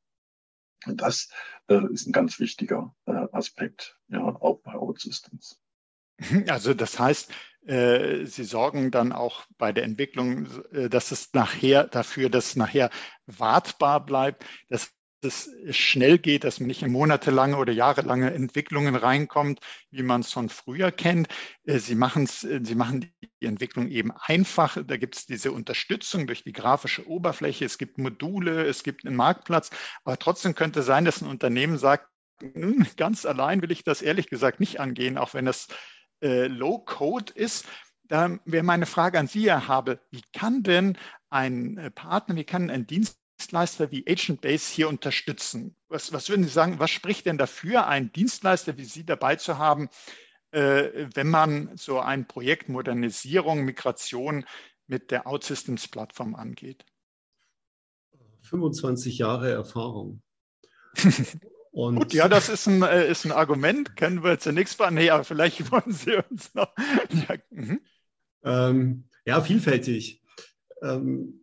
Und 0.86 1.00
das 1.00 1.28
äh, 1.68 1.80
ist 1.92 2.06
ein 2.06 2.12
ganz 2.12 2.38
wichtiger 2.38 2.94
äh, 3.06 3.26
Aspekt, 3.32 3.98
ja, 4.08 4.20
auch 4.20 4.60
bei 4.62 4.74
OutSystems. 4.74 5.60
Mhm, 6.18 6.46
also 6.48 6.74
das 6.74 6.98
heißt, 6.98 7.32
äh, 7.66 8.24
Sie 8.26 8.44
sorgen 8.44 8.90
dann 8.90 9.12
auch 9.12 9.44
bei 9.58 9.72
der 9.72 9.84
Entwicklung, 9.84 10.46
äh, 10.72 10.88
dass 10.88 11.12
es 11.12 11.32
nachher 11.32 11.84
dafür, 11.84 12.28
dass 12.28 12.48
es 12.48 12.56
nachher 12.56 12.90
wartbar 13.26 14.04
bleibt, 14.04 14.44
dass 14.68 14.92
es 15.24 15.50
schnell 15.70 16.18
geht, 16.18 16.44
dass 16.44 16.60
man 16.60 16.66
nicht 16.66 16.82
in 16.82 16.92
monatelange 16.92 17.56
oder 17.56 17.72
jahrelange 17.72 18.32
Entwicklungen 18.32 18.94
reinkommt, 18.94 19.60
wie 19.90 20.02
man 20.02 20.22
es 20.22 20.32
von 20.32 20.48
früher 20.48 20.90
kennt. 20.90 21.28
Äh, 21.64 21.78
Sie, 21.78 21.94
machen's, 21.94 22.40
Sie 22.40 22.74
machen 22.74 23.12
die 23.40 23.46
Entwicklung 23.46 23.88
eben 23.88 24.12
einfach. 24.12 24.78
Da 24.84 24.96
gibt 24.96 25.16
es 25.16 25.26
diese 25.26 25.52
Unterstützung 25.52 26.26
durch 26.26 26.44
die 26.44 26.52
grafische 26.52 27.06
Oberfläche. 27.08 27.64
Es 27.64 27.78
gibt 27.78 27.98
Module, 27.98 28.64
es 28.66 28.82
gibt 28.82 29.06
einen 29.06 29.16
Marktplatz. 29.16 29.70
Aber 30.04 30.18
trotzdem 30.18 30.54
könnte 30.54 30.80
es 30.80 30.86
sein, 30.86 31.04
dass 31.04 31.22
ein 31.22 31.28
Unternehmen 31.28 31.78
sagt, 31.78 32.08
hm, 32.40 32.86
ganz 32.96 33.24
allein 33.24 33.62
will 33.62 33.70
ich 33.70 33.84
das 33.84 34.02
ehrlich 34.02 34.28
gesagt 34.28 34.60
nicht 34.60 34.80
angehen, 34.80 35.18
auch 35.18 35.34
wenn 35.34 35.44
das 35.44 35.68
äh, 36.22 36.46
Low-Code 36.46 37.32
ist. 37.34 37.66
Da 38.04 38.38
wäre 38.44 38.64
meine 38.64 38.86
Frage 38.86 39.18
an 39.18 39.26
Sie, 39.26 39.46
Herr 39.46 39.68
Habe, 39.68 40.00
wie 40.10 40.22
kann 40.32 40.62
denn 40.62 40.98
ein 41.30 41.78
äh, 41.78 41.90
Partner, 41.90 42.36
wie 42.36 42.44
kann 42.44 42.70
ein 42.70 42.86
Dienstleister 43.42 43.90
wie 43.90 44.04
Agent 44.06 44.40
Base 44.40 44.72
hier 44.72 44.88
unterstützen? 44.88 45.74
Was, 45.88 46.12
was 46.12 46.28
würden 46.28 46.44
Sie 46.44 46.50
sagen, 46.50 46.78
was 46.78 46.90
spricht 46.92 47.26
denn 47.26 47.38
dafür, 47.38 47.88
einen 47.88 48.12
Dienstleister 48.12 48.78
wie 48.78 48.84
Sie 48.84 49.04
dabei 49.04 49.34
zu 49.34 49.58
haben, 49.58 49.88
äh, 50.52 51.08
wenn 51.14 51.28
man 51.28 51.76
so 51.76 51.98
ein 51.98 52.28
Projekt 52.28 52.68
Modernisierung, 52.68 53.64
Migration 53.64 54.44
mit 54.86 55.10
der 55.10 55.26
OutSystems 55.26 55.88
Plattform 55.88 56.36
angeht? 56.36 56.84
25 58.42 59.18
Jahre 59.18 59.50
Erfahrung. 59.50 60.22
Und 61.72 61.96
Gut, 61.96 62.12
ja, 62.12 62.28
das 62.28 62.48
ist 62.48 62.68
ein, 62.68 62.82
äh, 62.82 63.10
ist 63.10 63.24
ein 63.24 63.32
Argument. 63.32 63.96
Kennen 63.96 64.22
wir 64.22 64.38
zunächst 64.38 64.78
mal. 64.78 64.92
Nee, 64.92 65.10
aber 65.10 65.24
vielleicht 65.24 65.72
wollen 65.72 65.90
Sie 65.92 66.14
uns 66.30 66.54
noch. 66.54 66.72
Ja, 67.28 67.36
mhm. 67.50 67.80
ähm, 68.44 69.08
ja 69.24 69.40
vielfältig. 69.40 70.22
Ähm, 70.80 71.41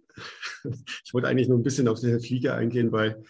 ich 1.05 1.13
wollte 1.13 1.27
eigentlich 1.27 1.47
nur 1.47 1.57
ein 1.57 1.63
bisschen 1.63 1.87
auf 1.87 1.99
den 1.99 2.19
Flieger 2.19 2.55
eingehen, 2.55 2.91
weil 2.91 3.23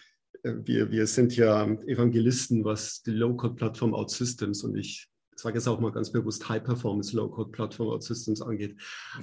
äh, 0.43 0.53
wir, 0.63 0.91
wir 0.91 1.07
sind 1.07 1.35
ja 1.35 1.65
Evangelisten, 1.65 2.63
was 2.63 3.01
die 3.01 3.11
Low-Code-Plattform 3.11 3.93
OutSystems 3.93 4.63
und 4.63 4.75
ich 4.75 5.09
sage 5.35 5.57
jetzt 5.57 5.67
auch 5.67 5.79
mal 5.79 5.91
ganz 5.91 6.11
bewusst 6.11 6.47
High-Performance 6.49 7.15
Low-Code-Plattform 7.15 7.89
OutSystems 7.89 8.41
angeht. 8.41 8.75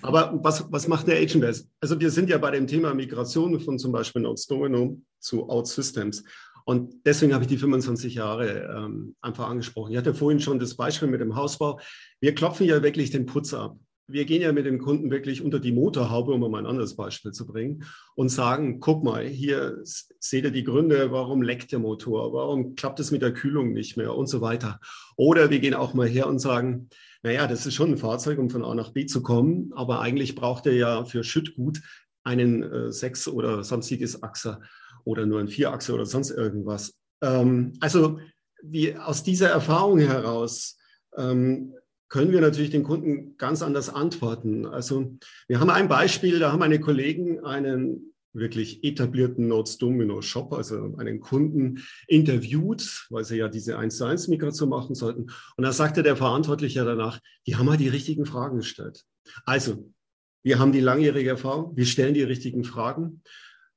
Aber 0.02 0.38
was, 0.42 0.70
was 0.72 0.88
macht 0.88 1.08
der 1.08 1.18
Agentbase? 1.18 1.68
Also 1.80 2.00
wir 2.00 2.10
sind 2.10 2.30
ja 2.30 2.38
bei 2.38 2.50
dem 2.50 2.66
Thema 2.66 2.94
Migration 2.94 3.60
von 3.60 3.78
zum 3.78 3.92
Beispiel 3.92 4.22
Notes 4.22 4.46
Domino 4.46 5.00
zu 5.20 5.48
OutSystems. 5.48 6.24
Und 6.64 7.06
deswegen 7.06 7.32
habe 7.32 7.44
ich 7.44 7.48
die 7.48 7.58
25 7.58 8.14
Jahre 8.14 8.68
ähm, 8.76 9.14
einfach 9.20 9.48
angesprochen. 9.48 9.92
Ich 9.92 9.98
hatte 9.98 10.14
vorhin 10.14 10.40
schon 10.40 10.58
das 10.58 10.74
Beispiel 10.74 11.06
mit 11.06 11.20
dem 11.20 11.36
Hausbau. 11.36 11.78
Wir 12.20 12.34
klopfen 12.34 12.66
ja 12.66 12.82
wirklich 12.82 13.10
den 13.10 13.26
Putz 13.26 13.54
ab. 13.54 13.78
Wir 14.08 14.24
gehen 14.24 14.42
ja 14.42 14.52
mit 14.52 14.66
dem 14.66 14.78
Kunden 14.78 15.10
wirklich 15.10 15.42
unter 15.42 15.58
die 15.58 15.72
Motorhaube, 15.72 16.32
um 16.32 16.40
mal 16.40 16.58
ein 16.58 16.66
anderes 16.66 16.94
Beispiel 16.94 17.32
zu 17.32 17.46
bringen, 17.46 17.84
und 18.14 18.28
sagen, 18.28 18.78
guck 18.78 19.02
mal, 19.02 19.26
hier 19.26 19.80
seht 19.82 20.44
ihr 20.44 20.52
die 20.52 20.64
Gründe, 20.64 21.10
warum 21.10 21.42
leckt 21.42 21.72
der 21.72 21.80
Motor, 21.80 22.32
warum 22.32 22.76
klappt 22.76 23.00
es 23.00 23.10
mit 23.10 23.22
der 23.22 23.32
Kühlung 23.32 23.72
nicht 23.72 23.96
mehr 23.96 24.14
und 24.14 24.28
so 24.28 24.40
weiter. 24.40 24.78
Oder 25.16 25.50
wir 25.50 25.58
gehen 25.58 25.74
auch 25.74 25.92
mal 25.92 26.06
her 26.06 26.28
und 26.28 26.38
sagen, 26.38 26.88
naja, 27.22 27.48
das 27.48 27.66
ist 27.66 27.74
schon 27.74 27.90
ein 27.90 27.98
Fahrzeug, 27.98 28.38
um 28.38 28.50
von 28.50 28.64
A 28.64 28.74
nach 28.74 28.92
B 28.92 29.06
zu 29.06 29.22
kommen, 29.22 29.72
aber 29.74 30.00
eigentlich 30.00 30.36
braucht 30.36 30.66
er 30.66 30.74
ja 30.74 31.04
für 31.04 31.24
Schüttgut 31.24 31.80
einen 32.22 32.62
äh, 32.62 32.92
Sechs- 32.92 33.26
oder 33.28 33.64
sonstiges 33.64 34.22
Achser 34.22 34.60
oder 35.04 35.26
nur 35.26 35.40
ein 35.40 35.48
Vierachse 35.48 35.92
oder 35.92 36.06
sonst 36.06 36.30
irgendwas. 36.30 36.94
Ähm, 37.22 37.72
also 37.80 38.20
wie 38.62 38.96
aus 38.96 39.22
dieser 39.22 39.48
Erfahrung 39.48 39.98
heraus 39.98 40.76
ähm, 41.16 41.74
können 42.08 42.32
wir 42.32 42.40
natürlich 42.40 42.70
den 42.70 42.84
Kunden 42.84 43.36
ganz 43.36 43.62
anders 43.62 43.88
antworten. 43.88 44.66
Also 44.66 45.18
wir 45.48 45.60
haben 45.60 45.70
ein 45.70 45.88
Beispiel, 45.88 46.38
da 46.38 46.52
haben 46.52 46.60
meine 46.60 46.80
Kollegen 46.80 47.44
einen 47.44 48.14
wirklich 48.32 48.84
etablierten 48.84 49.48
Notes 49.48 49.78
Domino 49.78 50.20
Shop, 50.20 50.52
also 50.52 50.94
einen 50.98 51.20
Kunden 51.20 51.82
interviewt, 52.06 53.06
weil 53.10 53.24
sie 53.24 53.38
ja 53.38 53.48
diese 53.48 53.78
1 53.78 53.96
zu 53.96 54.04
1 54.04 54.28
Migration 54.28 54.68
machen 54.68 54.94
sollten. 54.94 55.26
Und 55.56 55.64
da 55.64 55.72
sagte 55.72 56.02
der 56.02 56.16
Verantwortliche 56.16 56.84
danach, 56.84 57.20
die 57.46 57.56
haben 57.56 57.68
halt 57.70 57.80
die 57.80 57.88
richtigen 57.88 58.26
Fragen 58.26 58.58
gestellt. 58.58 59.04
Also, 59.44 59.90
wir 60.42 60.58
haben 60.58 60.72
die 60.72 60.80
langjährige 60.80 61.30
Erfahrung, 61.30 61.76
wir 61.76 61.86
stellen 61.86 62.14
die 62.14 62.22
richtigen 62.22 62.62
Fragen. 62.62 63.22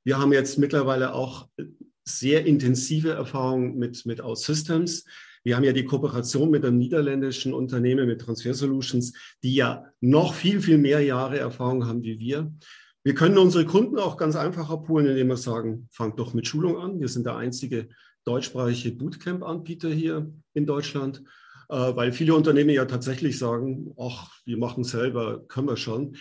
Wir 0.04 0.18
haben 0.18 0.32
jetzt 0.32 0.58
mittlerweile 0.58 1.14
auch 1.14 1.48
sehr 2.04 2.46
intensive 2.46 3.10
Erfahrungen 3.10 3.76
mit, 3.76 4.06
mit 4.06 4.20
OutSystems. 4.20 5.04
Wir 5.42 5.56
haben 5.56 5.64
ja 5.64 5.72
die 5.72 5.84
Kooperation 5.84 6.50
mit 6.50 6.64
einem 6.64 6.78
niederländischen 6.78 7.54
Unternehmen, 7.54 8.06
mit 8.06 8.20
Transfer 8.20 8.54
Solutions, 8.54 9.12
die 9.42 9.54
ja 9.54 9.84
noch 10.00 10.34
viel, 10.34 10.60
viel 10.60 10.78
mehr 10.78 11.00
Jahre 11.00 11.38
Erfahrung 11.38 11.86
haben 11.86 12.02
wie 12.02 12.18
wir. 12.18 12.52
Wir 13.02 13.14
können 13.14 13.38
unsere 13.38 13.64
Kunden 13.64 13.98
auch 13.98 14.18
ganz 14.18 14.36
einfach 14.36 14.68
abholen, 14.68 15.06
indem 15.06 15.28
wir 15.28 15.38
sagen, 15.38 15.88
fangt 15.90 16.18
doch 16.18 16.34
mit 16.34 16.46
Schulung 16.46 16.76
an. 16.76 17.00
Wir 17.00 17.08
sind 17.08 17.24
der 17.24 17.36
einzige 17.36 17.88
deutschsprachige 18.24 18.94
Bootcamp-Anbieter 18.96 19.88
hier 19.88 20.30
in 20.52 20.66
Deutschland, 20.66 21.22
äh, 21.70 21.74
weil 21.74 22.12
viele 22.12 22.34
Unternehmen 22.34 22.70
ja 22.70 22.84
tatsächlich 22.84 23.38
sagen, 23.38 23.94
ach, 23.98 24.30
wir 24.44 24.58
machen 24.58 24.84
selber, 24.84 25.42
können 25.48 25.68
wir 25.68 25.78
schon. 25.78 26.16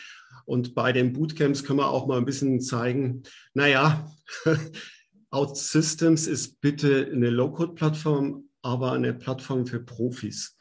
Und 0.46 0.74
bei 0.74 0.94
den 0.94 1.12
Bootcamps 1.12 1.66
können 1.66 1.80
wir 1.80 1.90
auch 1.90 2.08
mal 2.08 2.18
ein 2.18 2.26
bisschen 2.26 2.62
zeigen, 2.62 3.24
naja, 3.54 4.10
OutSystems 5.32 6.28
ist 6.28 6.62
bitte 6.62 7.10
eine 7.12 7.30
Low-Code-Plattform, 7.30 8.49
aber 8.62 8.92
eine 8.92 9.14
Plattform 9.14 9.66
für 9.66 9.80
Profis. 9.80 10.58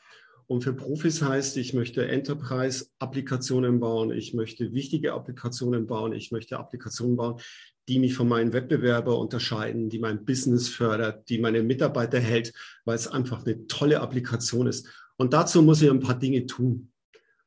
Und 0.46 0.64
für 0.64 0.72
Profis 0.72 1.20
heißt, 1.20 1.58
ich 1.58 1.74
möchte 1.74 2.08
Enterprise-Applikationen 2.08 3.80
bauen, 3.80 4.10
ich 4.10 4.32
möchte 4.32 4.72
wichtige 4.72 5.12
Applikationen 5.12 5.86
bauen, 5.86 6.14
ich 6.14 6.32
möchte 6.32 6.58
Applikationen 6.58 7.16
bauen, 7.16 7.40
die 7.86 7.98
mich 7.98 8.14
von 8.14 8.28
meinen 8.28 8.54
Wettbewerbern 8.54 9.16
unterscheiden, 9.16 9.90
die 9.90 9.98
mein 9.98 10.24
Business 10.24 10.68
fördert, 10.68 11.28
die 11.28 11.38
meine 11.38 11.62
Mitarbeiter 11.62 12.18
hält, 12.18 12.54
weil 12.86 12.96
es 12.96 13.08
einfach 13.08 13.44
eine 13.44 13.66
tolle 13.66 14.00
Applikation 14.00 14.66
ist. 14.66 14.88
Und 15.18 15.34
dazu 15.34 15.62
muss 15.62 15.82
ich 15.82 15.90
ein 15.90 16.00
paar 16.00 16.18
Dinge 16.18 16.46
tun. 16.46 16.92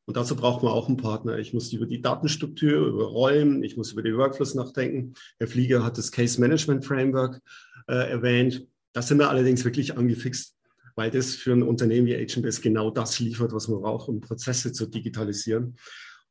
Und 0.06 0.18
dazu 0.18 0.36
braucht 0.36 0.62
man 0.62 0.74
auch 0.74 0.88
einen 0.88 0.98
Partner. 0.98 1.40
Ich 1.40 1.54
muss 1.54 1.72
über 1.74 1.86
die 1.86 2.02
Datenstruktur, 2.02 2.88
über 2.88 3.06
Rollen, 3.06 3.64
ich 3.64 3.78
muss 3.78 3.94
über 3.94 4.04
die 4.04 4.16
Workflows 4.16 4.56
nachdenken. 4.56 5.14
Herr 5.38 5.48
Flieger 5.48 5.84
hat 5.84 5.98
das 5.98 6.12
Case 6.12 6.40
Management 6.40 6.86
Framework 6.86 7.42
äh, 7.88 8.12
erwähnt. 8.12 8.68
Das 8.94 9.08
sind 9.08 9.20
wir 9.20 9.30
allerdings 9.30 9.64
wirklich 9.64 9.98
angefixt, 9.98 10.56
weil 10.96 11.12
das 11.12 11.36
für 11.36 11.54
ein 11.54 11.64
Unternehmen 11.64 12.08
wie 12.08 12.16
HBS 12.16 12.62
genau 12.62 12.92
das 12.92 13.20
liefert, 13.20 13.54
was 13.54 13.68
man 13.68 13.82
braucht, 13.82 14.10
um 14.10 14.20
Prozesse 14.20 14.72
zu 14.72 14.86
digitalisieren. 14.88 15.76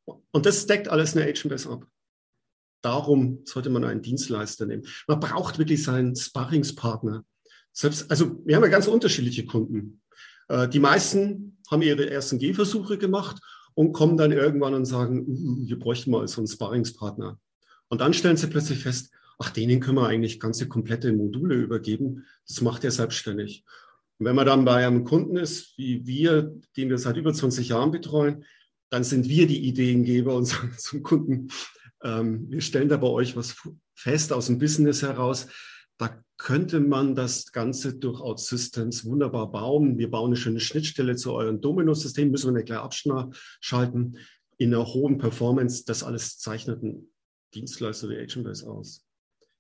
Und 0.05 0.47
das 0.47 0.67
deckt 0.67 0.89
alles 0.89 1.17
eine 1.17 1.33
HBS 1.33 1.67
ab. 1.67 1.87
Darum 2.83 3.43
sollte 3.45 3.71
man 3.71 3.85
einen 3.85 4.03
Dienstleister 4.03 4.67
nehmen. 4.67 4.87
Man 5.07 5.21
braucht 5.21 5.59
wirklich 5.59 5.83
seinen 5.83 6.17
Sparringspartner. 6.17 7.25
Selbst, 7.73 8.11
also 8.11 8.41
wir 8.45 8.57
haben 8.57 8.63
ja 8.63 8.71
ganz 8.71 8.87
unterschiedliche 8.87 9.45
Kunden. 9.45 10.01
Äh, 10.49 10.69
die 10.69 10.81
meisten 10.81 11.59
haben 11.71 11.83
ihre 11.83 12.11
ersten 12.11 12.39
Gehversuche 12.39 12.99
gemacht 12.99 13.41
und 13.75 13.93
kommen 13.93 14.17
dann 14.17 14.33
irgendwann 14.33 14.75
und 14.75 14.87
sagen, 14.87 15.25
uh, 15.27 15.69
wir 15.69 15.79
bräuchten 15.79 16.11
mal 16.11 16.27
so 16.27 16.41
einen 16.41 16.49
Sparringspartner. 16.49 17.39
Und 17.89 18.01
dann 18.01 18.15
stellen 18.15 18.37
sie 18.37 18.49
plötzlich 18.49 18.83
fest, 18.83 19.13
ach, 19.41 19.51
denen 19.51 19.81
können 19.81 19.97
wir 19.97 20.07
eigentlich 20.07 20.39
ganze 20.39 20.69
komplette 20.69 21.13
Module 21.13 21.55
übergeben. 21.57 22.27
Das 22.47 22.61
macht 22.61 22.85
er 22.85 22.91
selbstständig. 22.91 23.65
Und 24.19 24.27
wenn 24.27 24.37
man 24.37 24.47
dann 24.47 24.67
bei 24.67 24.87
einem 24.87 25.05
Kunden 25.05 25.39
ist, 25.39 25.77
wie 25.79 26.07
wir, 26.07 26.55
den 26.77 26.91
wir 26.91 26.99
seit 26.99 27.17
über 27.17 27.33
20 27.33 27.71
Jahren 27.71 27.91
betreuen, 27.91 28.45
dann 28.91 29.03
sind 29.03 29.29
wir 29.29 29.47
die 29.47 29.67
Ideengeber 29.67 30.37
und 30.37 30.45
sagen 30.47 30.75
zum 30.77 31.03
Kunden, 31.03 31.49
ähm, 32.05 32.51
wir 32.51 32.61
stellen 32.61 32.91
da 32.91 32.99
bei 32.99 33.07
euch 33.07 33.35
was 33.35 33.57
fest 33.95 34.33
aus 34.33 34.47
dem 34.47 34.59
Business 34.59 35.03
heraus. 35.03 35.47
Da 35.97 36.23
könnte 36.37 36.81
man 36.81 37.15
das 37.15 37.51
Ganze 37.51 37.95
durch 37.95 38.21
OutSystems 38.21 39.07
wunderbar 39.07 39.51
bauen. 39.51 39.97
Wir 39.97 40.11
bauen 40.11 40.29
eine 40.29 40.37
schöne 40.37 40.61
Schnittstelle 40.61 41.17
zu 41.17 41.33
eurem 41.33 41.63
Domino-System, 41.63 42.31
müssen 42.31 42.49
wir 42.49 42.59
nicht 42.59 42.67
gleich 42.67 42.79
abschalten, 42.79 44.19
in 44.59 44.75
einer 44.75 44.87
hohen 44.87 45.17
Performance. 45.17 45.85
Das 45.87 46.03
alles 46.03 46.39
zeichnet 46.39 46.83
ein 46.83 47.09
Dienstleister 47.55 48.11
wie 48.11 48.19
Agentbase 48.19 48.69
aus 48.71 49.07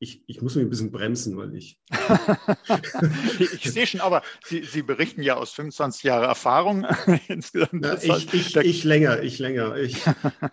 ich, 0.02 0.24
ich 0.26 0.40
muss 0.40 0.54
mich 0.56 0.64
ein 0.64 0.70
bisschen 0.70 0.90
bremsen, 0.90 1.36
weil 1.36 1.54
ich. 1.54 1.78
ich 3.38 3.70
sehe 3.70 3.86
schon, 3.86 4.00
aber 4.00 4.22
Sie, 4.42 4.64
Sie 4.64 4.82
berichten 4.82 5.22
ja 5.22 5.36
aus 5.36 5.52
25 5.52 6.04
Jahren 6.04 6.24
Erfahrung 6.24 6.86
insgesamt. 7.28 7.84
Ja, 7.84 7.98
ich, 8.00 8.32
ich, 8.32 8.56
ich 8.56 8.84
länger, 8.84 9.22
ich 9.22 9.38
länger. 9.38 9.76
Ich, 9.76 10.02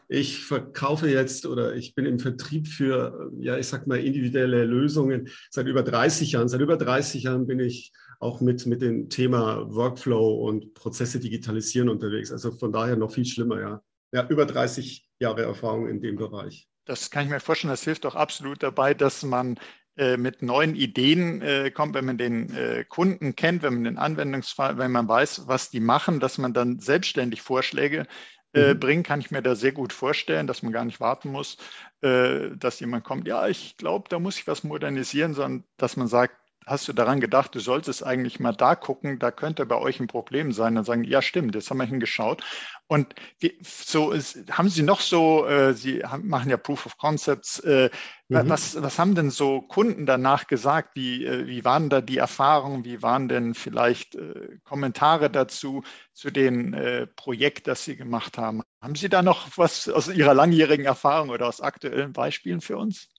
ich 0.10 0.44
verkaufe 0.44 1.10
jetzt 1.10 1.46
oder 1.46 1.76
ich 1.76 1.96
bin 1.96 2.06
im 2.06 2.20
Vertrieb 2.20 2.68
für, 2.68 3.32
ja, 3.40 3.58
ich 3.58 3.68
sag 3.68 3.88
mal, 3.88 4.00
individuelle 4.00 4.66
Lösungen 4.66 5.30
seit 5.50 5.68
über 5.68 5.82
30 5.82 6.34
Jahren. 6.34 6.50
Seit 6.50 6.62
über 6.62 6.76
30 6.76 7.24
Jahren 7.24 7.48
bin 7.48 7.62
ich 7.62 7.94
auch 8.20 8.42
mit, 8.42 8.66
mit 8.66 8.82
dem 8.82 9.10
Thema 9.10 9.74
Workflow 9.74 10.46
und 10.46 10.74
Prozesse 10.74 11.22
digitalisieren 11.22 11.88
unterwegs. 11.88 12.34
Also 12.34 12.52
von 12.52 12.74
daher 12.74 12.98
noch 12.98 13.14
viel 13.14 13.26
schlimmer, 13.26 13.62
ja. 13.62 13.82
Ja, 14.12 14.28
über 14.28 14.46
30 14.46 15.08
Jahre 15.20 15.44
Erfahrung 15.44 15.88
in 15.88 16.02
dem 16.02 16.18
Bereich 16.18 16.68
das 16.88 17.12
kann 17.12 17.26
ich 17.26 17.30
mir 17.30 17.40
vorstellen, 17.40 17.72
das 17.72 17.84
hilft 17.84 18.06
doch 18.06 18.16
absolut 18.16 18.64
dabei, 18.64 18.94
dass 18.94 19.24
man 19.24 19.60
äh, 19.98 20.18
mit 20.18 20.42
neuen 20.42 20.76
Ideen 20.76 21.42
äh, 21.42 21.72
kommt, 21.72 21.96
wenn 21.96 22.06
man 22.06 22.18
den 22.18 22.54
äh, 22.56 22.86
Kunden 22.88 23.36
kennt, 23.36 23.64
wenn 23.64 23.74
man 23.74 23.84
den 23.84 23.98
Anwendungsfall, 23.98 24.78
wenn 24.78 24.92
man 24.92 25.08
weiß, 25.08 25.48
was 25.48 25.70
die 25.70 25.80
machen, 25.80 26.20
dass 26.20 26.38
man 26.38 26.54
dann 26.54 26.80
selbstständig 26.80 27.42
Vorschläge 27.42 28.08
äh, 28.54 28.74
mhm. 28.74 28.80
bringen, 28.80 29.04
kann 29.04 29.20
ich 29.20 29.32
mir 29.32 29.42
da 29.42 29.56
sehr 29.56 29.72
gut 29.72 29.94
vorstellen, 29.94 30.48
dass 30.48 30.64
man 30.64 30.72
gar 30.72 30.86
nicht 30.86 31.00
warten 31.00 31.32
muss, 31.32 31.58
äh, 32.02 32.52
dass 32.56 32.80
jemand 32.80 33.04
kommt, 33.04 33.28
ja, 33.28 33.48
ich 33.48 33.76
glaube, 33.78 34.08
da 34.10 34.20
muss 34.20 34.40
ich 34.40 34.48
was 34.48 34.64
modernisieren, 34.64 35.34
sondern 35.34 35.64
dass 35.78 35.98
man 35.98 36.08
sagt, 36.08 36.36
hast 36.68 36.88
du 36.88 36.94
daran 36.94 37.22
gedacht, 37.22 37.56
du 37.56 37.60
solltest 37.60 38.06
eigentlich 38.06 38.40
mal 38.40 38.52
da 38.52 38.76
gucken, 38.76 39.20
da 39.20 39.32
könnte 39.32 39.66
bei 39.66 39.78
euch 39.78 40.00
ein 40.00 40.08
Problem 40.08 40.52
sein. 40.52 40.76
Dann 40.76 40.84
sagen, 40.84 41.04
ja, 41.06 41.22
stimmt, 41.22 41.56
jetzt 41.56 41.70
haben 41.70 41.78
wir 41.78 41.86
hingeschaut. 41.86 42.44
Und 42.88 43.16
wie, 43.40 43.58
so 43.62 44.12
ist, 44.12 44.52
haben 44.52 44.70
Sie 44.70 44.84
noch 44.84 45.00
so, 45.00 45.46
äh, 45.48 45.74
Sie 45.74 46.04
haben, 46.04 46.28
machen 46.28 46.50
ja 46.50 46.58
Proof 46.58 46.86
of 46.86 46.98
Concepts, 46.98 47.60
äh, 47.60 47.90
mhm. 48.28 48.50
was, 48.50 48.82
was 48.82 49.00
haben 49.00 49.16
denn 49.16 49.30
so 49.30 49.62
Kunden 49.62 50.06
danach 50.06 50.48
gesagt? 50.48 50.96
Wie, 50.96 51.26
äh, 51.26 51.48
wie 51.48 51.64
waren 51.64 51.90
da 51.90 52.02
die 52.02 52.18
Erfahrungen? 52.18 52.86
Wie 52.86 53.02
waren 53.02 53.30
denn 53.30 53.54
vielleicht 53.54 54.16
äh, 54.16 54.60
Kommentare 54.64 55.30
dazu, 55.30 55.84
zu 56.14 56.32
dem 56.32 56.74
äh, 56.74 57.08
Projekt, 57.08 57.68
das 57.68 57.86
Sie 57.86 57.96
gemacht 57.96 58.38
haben? 58.38 58.62
Haben 58.82 58.96
Sie 58.96 59.10
da 59.10 59.22
noch 59.22 59.58
was 59.58 59.88
aus 59.90 60.10
Ihrer 60.10 60.34
langjährigen 60.34 60.86
Erfahrung 60.86 61.30
oder 61.30 61.48
aus 61.48 61.62
aktuellen 61.62 62.14
Beispielen 62.14 62.62
für 62.62 62.78
uns? 62.78 63.10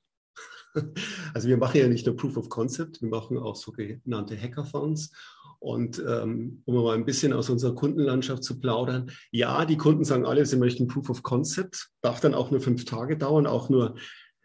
Also 1.35 1.49
wir 1.49 1.57
machen 1.57 1.79
ja 1.79 1.89
nicht 1.89 2.07
nur 2.07 2.17
Proof 2.17 2.37
of 2.37 2.49
Concept, 2.49 3.03
wir 3.03 3.09
machen 3.09 3.39
auch 3.39 3.57
sogenannte 3.57 4.37
Hackathons. 4.37 5.13
Und 5.61 6.03
ähm, 6.07 6.63
um 6.67 6.75
mal 6.77 6.95
ein 6.95 7.05
bisschen 7.05 7.33
aus 7.33 7.51
unserer 7.51 7.75
Kundenlandschaft 7.75 8.45
zu 8.45 8.61
plaudern, 8.61 9.11
ja, 9.33 9.65
die 9.65 9.77
Kunden 9.77 10.05
sagen 10.05 10.25
alle, 10.25 10.47
sie 10.47 10.57
möchten 10.57 10.87
Proof 10.87 11.11
of 11.11 11.23
Concept, 11.23 11.89
darf 12.01 12.21
dann 12.21 12.35
auch 12.35 12.51
nur 12.51 12.61
fünf 12.61 12.85
Tage 12.85 13.17
dauern, 13.17 13.47
auch 13.47 13.69
nur, 13.69 13.97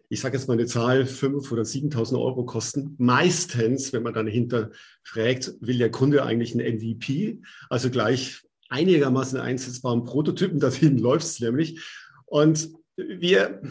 ich 0.09 0.21
sage 0.21 0.37
jetzt 0.37 0.47
mal 0.47 0.55
eine 0.55 0.65
Zahl, 0.65 1.05
fünf 1.05 1.51
oder 1.51 1.63
7.000 1.63 2.19
Euro 2.19 2.45
kosten. 2.45 2.95
Meistens, 2.97 3.93
wenn 3.93 4.01
man 4.01 4.15
dann 4.15 4.25
hinterfragt, 4.25 5.53
will 5.59 5.77
der 5.77 5.91
Kunde 5.91 6.23
eigentlich 6.23 6.53
einen 6.53 6.77
MVP, 6.77 7.41
also 7.69 7.91
gleich 7.91 8.41
einigermaßen 8.69 9.39
einsetzbaren 9.39 10.05
Prototypen, 10.05 10.59
dahin 10.59 10.97
läuft 10.97 11.25
es 11.25 11.39
nämlich. 11.39 11.79
Und 12.25 12.69
wir 12.95 13.61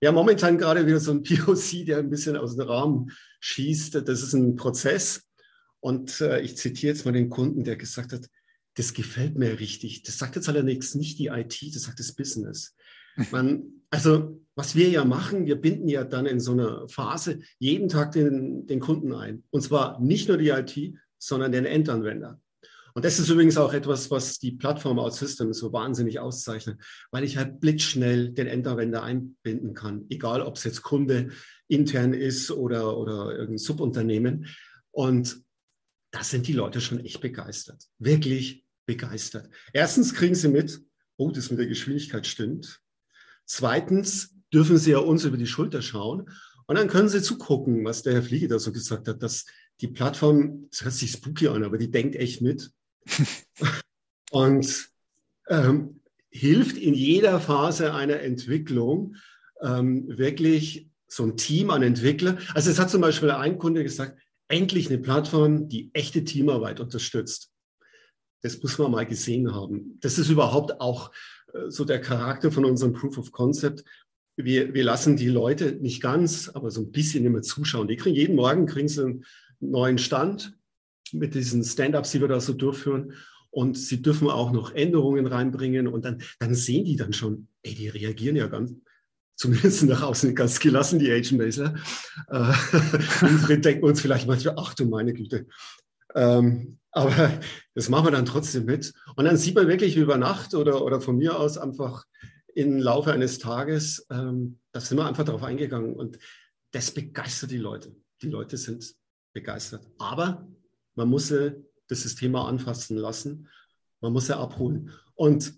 ja, 0.00 0.12
momentan 0.12 0.58
gerade 0.58 0.86
wieder 0.86 1.00
so 1.00 1.12
ein 1.12 1.22
POC, 1.24 1.86
der 1.86 1.98
ein 1.98 2.10
bisschen 2.10 2.36
aus 2.36 2.56
dem 2.56 2.66
Rahmen 2.66 3.10
schießt. 3.40 3.94
Das 4.06 4.22
ist 4.22 4.34
ein 4.34 4.56
Prozess. 4.56 5.22
Und 5.80 6.20
äh, 6.20 6.40
ich 6.40 6.56
zitiere 6.56 6.94
jetzt 6.94 7.04
mal 7.04 7.12
den 7.12 7.30
Kunden, 7.30 7.64
der 7.64 7.76
gesagt 7.76 8.12
hat, 8.12 8.26
das 8.74 8.92
gefällt 8.92 9.36
mir 9.36 9.58
richtig. 9.58 10.02
Das 10.02 10.18
sagt 10.18 10.36
jetzt 10.36 10.48
allerdings 10.48 10.94
nicht 10.94 11.18
die 11.18 11.28
IT, 11.28 11.74
das 11.74 11.82
sagt 11.82 11.98
das 11.98 12.14
Business. 12.14 12.74
Man, 13.30 13.64
also, 13.90 14.42
was 14.54 14.74
wir 14.74 14.88
ja 14.88 15.04
machen, 15.04 15.46
wir 15.46 15.56
binden 15.56 15.88
ja 15.88 16.04
dann 16.04 16.26
in 16.26 16.40
so 16.40 16.52
einer 16.52 16.88
Phase 16.88 17.40
jeden 17.58 17.88
Tag 17.88 18.12
den, 18.12 18.66
den 18.66 18.80
Kunden 18.80 19.12
ein. 19.12 19.44
Und 19.50 19.62
zwar 19.62 20.00
nicht 20.00 20.28
nur 20.28 20.38
die 20.38 20.48
IT, 20.48 20.94
sondern 21.18 21.52
den 21.52 21.64
Endanwender. 21.64 22.40
Und 22.96 23.04
das 23.04 23.18
ist 23.18 23.28
übrigens 23.28 23.58
auch 23.58 23.74
etwas, 23.74 24.10
was 24.10 24.38
die 24.38 24.52
Plattform 24.52 24.98
OutSystems 24.98 25.58
so 25.58 25.70
wahnsinnig 25.70 26.18
auszeichnet, 26.18 26.80
weil 27.10 27.24
ich 27.24 27.36
halt 27.36 27.60
blitzschnell 27.60 28.30
den 28.30 28.46
Endanwender 28.46 29.02
einbinden 29.02 29.74
kann, 29.74 30.06
egal 30.08 30.40
ob 30.40 30.56
es 30.56 30.64
jetzt 30.64 30.80
Kunde 30.80 31.28
intern 31.68 32.14
ist 32.14 32.50
oder, 32.50 32.96
oder 32.96 33.32
irgendein 33.32 33.58
Subunternehmen. 33.58 34.46
Und 34.92 35.42
da 36.10 36.24
sind 36.24 36.46
die 36.48 36.54
Leute 36.54 36.80
schon 36.80 37.04
echt 37.04 37.20
begeistert, 37.20 37.84
wirklich 37.98 38.64
begeistert. 38.86 39.50
Erstens 39.74 40.14
kriegen 40.14 40.34
sie 40.34 40.48
mit, 40.48 40.80
oh, 41.18 41.30
das 41.30 41.50
mit 41.50 41.58
der 41.58 41.66
Geschwindigkeit 41.66 42.26
stimmt. 42.26 42.80
Zweitens 43.44 44.34
dürfen 44.54 44.78
sie 44.78 44.92
ja 44.92 45.00
uns 45.00 45.26
über 45.26 45.36
die 45.36 45.46
Schulter 45.46 45.82
schauen 45.82 46.30
und 46.66 46.78
dann 46.78 46.88
können 46.88 47.10
sie 47.10 47.20
zugucken, 47.20 47.84
was 47.84 48.02
der 48.02 48.14
Herr 48.14 48.22
Fliege 48.22 48.48
da 48.48 48.58
so 48.58 48.72
gesagt 48.72 49.06
hat, 49.06 49.22
dass 49.22 49.44
die 49.82 49.88
Plattform, 49.88 50.66
das 50.70 50.82
hört 50.82 50.94
sich 50.94 51.12
spooky 51.12 51.48
an, 51.48 51.62
aber 51.62 51.76
die 51.76 51.90
denkt 51.90 52.16
echt 52.16 52.40
mit. 52.40 52.70
und 54.30 54.88
ähm, 55.48 56.00
hilft 56.30 56.76
in 56.76 56.94
jeder 56.94 57.40
Phase 57.40 57.94
einer 57.94 58.20
Entwicklung 58.20 59.16
ähm, 59.62 60.06
wirklich 60.08 60.90
so 61.08 61.24
ein 61.24 61.36
Team 61.36 61.70
an 61.70 61.82
Entwickler. 61.82 62.38
Also 62.54 62.70
es 62.70 62.78
hat 62.78 62.90
zum 62.90 63.00
Beispiel 63.00 63.30
ein 63.30 63.58
Kunde 63.58 63.82
gesagt, 63.82 64.18
endlich 64.48 64.88
eine 64.88 64.98
Plattform, 64.98 65.68
die 65.68 65.90
echte 65.92 66.24
Teamarbeit 66.24 66.80
unterstützt. 66.80 67.50
Das 68.42 68.62
muss 68.62 68.78
man 68.78 68.90
mal 68.90 69.06
gesehen 69.06 69.54
haben. 69.54 69.98
Das 70.00 70.18
ist 70.18 70.28
überhaupt 70.28 70.80
auch 70.80 71.10
äh, 71.52 71.70
so 71.70 71.84
der 71.84 72.00
Charakter 72.00 72.52
von 72.52 72.64
unserem 72.64 72.92
Proof 72.92 73.18
of 73.18 73.32
Concept. 73.32 73.84
Wir, 74.36 74.74
wir 74.74 74.84
lassen 74.84 75.16
die 75.16 75.28
Leute 75.28 75.72
nicht 75.72 76.02
ganz, 76.02 76.50
aber 76.50 76.70
so 76.70 76.82
ein 76.82 76.92
bisschen 76.92 77.24
immer 77.24 77.42
zuschauen. 77.42 77.88
Die 77.88 77.96
kriegen 77.96 78.14
jeden 78.14 78.36
Morgen 78.36 78.66
kriegen 78.66 78.88
sie 78.88 79.02
einen 79.02 79.24
neuen 79.60 79.98
Stand, 79.98 80.55
mit 81.12 81.34
diesen 81.34 81.64
Stand-ups, 81.64 82.12
die 82.12 82.20
wir 82.20 82.28
da 82.28 82.40
so 82.40 82.52
durchführen. 82.52 83.14
Und 83.50 83.78
sie 83.78 84.02
dürfen 84.02 84.28
auch 84.28 84.52
noch 84.52 84.74
Änderungen 84.74 85.26
reinbringen 85.26 85.88
und 85.88 86.04
dann, 86.04 86.22
dann 86.38 86.54
sehen 86.54 86.84
die 86.84 86.96
dann 86.96 87.12
schon, 87.12 87.48
ey, 87.62 87.74
die 87.74 87.88
reagieren 87.88 88.36
ja 88.36 88.48
ganz, 88.48 88.74
zumindest 89.34 89.84
nach 89.84 90.02
außen 90.02 90.34
ganz 90.34 90.60
gelassen, 90.60 90.98
die 90.98 91.10
Agent 91.10 91.38
Baser. 91.38 91.74
Äh, 92.28 92.52
drin 93.46 93.62
denken 93.62 93.84
uns 93.84 94.00
vielleicht 94.00 94.26
manchmal, 94.26 94.56
ach 94.58 94.74
du 94.74 94.86
meine 94.86 95.14
Güte. 95.14 95.46
Ähm, 96.14 96.78
aber 96.90 97.40
das 97.74 97.88
machen 97.88 98.06
wir 98.06 98.10
dann 98.10 98.24
trotzdem 98.24 98.64
mit. 98.64 98.92
Und 99.16 99.24
dann 99.24 99.36
sieht 99.36 99.54
man 99.54 99.68
wirklich 99.68 99.96
über 99.96 100.16
Nacht 100.16 100.54
oder, 100.54 100.82
oder 100.82 101.00
von 101.00 101.16
mir 101.16 101.38
aus 101.38 101.58
einfach 101.58 102.04
im 102.54 102.78
Laufe 102.78 103.12
eines 103.12 103.38
Tages, 103.38 104.06
ähm, 104.10 104.58
da 104.72 104.80
sind 104.80 104.96
wir 104.96 105.06
einfach 105.06 105.24
darauf 105.24 105.42
eingegangen 105.42 105.94
und 105.94 106.18
das 106.72 106.90
begeistert 106.90 107.50
die 107.50 107.58
Leute. 107.58 107.94
Die 108.22 108.30
Leute 108.30 108.56
sind 108.56 108.94
begeistert. 109.34 109.86
Aber 109.98 110.48
man 110.96 111.08
muss 111.08 111.28
das 111.28 112.02
System 112.02 112.34
anfassen 112.34 112.96
lassen. 112.96 113.48
Man 114.00 114.12
muss 114.12 114.26
sie 114.26 114.36
abholen. 114.36 114.90
Und 115.14 115.54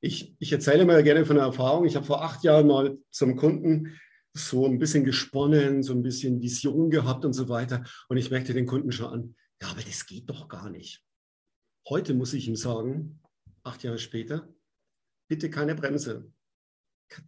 ich, 0.00 0.36
ich 0.38 0.52
erzähle 0.52 0.84
mal 0.84 1.02
gerne 1.02 1.26
von 1.26 1.36
der 1.36 1.46
Erfahrung. 1.46 1.86
Ich 1.86 1.96
habe 1.96 2.06
vor 2.06 2.22
acht 2.22 2.44
Jahren 2.44 2.66
mal 2.66 2.98
zum 3.10 3.36
Kunden 3.36 3.98
so 4.34 4.66
ein 4.66 4.78
bisschen 4.78 5.04
gesponnen, 5.04 5.82
so 5.82 5.92
ein 5.92 6.02
bisschen 6.02 6.42
Vision 6.42 6.90
gehabt 6.90 7.24
und 7.24 7.32
so 7.32 7.48
weiter. 7.48 7.84
Und 8.08 8.16
ich 8.16 8.30
merkte 8.30 8.52
den 8.52 8.66
Kunden 8.66 8.92
schon 8.92 9.06
an, 9.06 9.36
ja, 9.62 9.68
aber 9.68 9.82
das 9.82 10.06
geht 10.06 10.28
doch 10.28 10.48
gar 10.48 10.70
nicht. 10.70 11.02
Heute 11.88 12.14
muss 12.14 12.34
ich 12.34 12.48
ihm 12.48 12.56
sagen, 12.56 13.20
acht 13.62 13.82
Jahre 13.82 13.98
später, 13.98 14.48
bitte 15.28 15.50
keine 15.50 15.74
Bremse. 15.74 16.30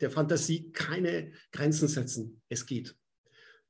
Der 0.01 0.11
Fantasie 0.11 0.73
keine 0.73 1.33
Grenzen 1.53 1.89
setzen. 1.89 2.43
Es 2.49 2.67
geht. 2.67 2.97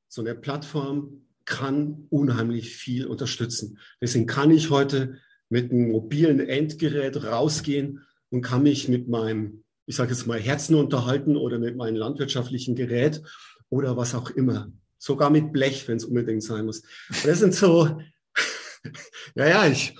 So 0.09 0.23
eine 0.23 0.35
Plattform 0.35 1.26
kann 1.47 2.07
unheimlich 2.11 2.77
viel 2.77 3.07
unterstützen. 3.07 3.79
Deswegen 4.01 4.27
kann 4.27 4.51
ich 4.51 4.71
heute 4.71 5.19
mit 5.49 5.71
einem 5.71 5.91
mobilen 5.91 6.41
Endgerät 6.41 7.23
rausgehen 7.23 8.05
und 8.31 8.43
kann 8.43 8.65
mich 8.65 8.89
mit 8.89 9.09
meinem, 9.09 9.65
ich 9.87 9.97
sage 9.97 10.11
jetzt 10.11 10.27
mal, 10.27 10.41
Herzen 10.41 10.75
unterhalten 10.75 11.37
oder 11.37 11.59
mit 11.59 11.77
meinem 11.77 11.97
landwirtschaftlichen 11.97 12.75
Gerät 12.75 13.23
oder 13.71 13.97
was 13.97 14.15
auch 14.15 14.31
immer. 14.31 14.73
Sogar 14.99 15.31
mit 15.31 15.53
Blech, 15.53 15.87
wenn 15.89 15.99
es 15.99 16.05
unbedingt 16.05 16.43
sein 16.43 16.67
muss. 16.67 16.83
Das 17.25 17.39
sind 17.39 17.55
so, 17.55 18.01
ja, 19.35 19.47
ja, 19.47 19.67
ich, 19.67 19.97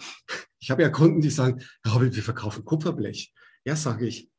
ich 0.59 0.71
habe 0.71 0.83
ja 0.83 0.89
Kunden, 0.89 1.21
die 1.21 1.31
sagen, 1.31 1.63
ja, 1.85 2.01
wir 2.01 2.23
verkaufen 2.23 2.65
Kupferblech. 2.65 3.33
Ja, 3.65 3.77
sage 3.77 4.07
ich, 4.07 4.31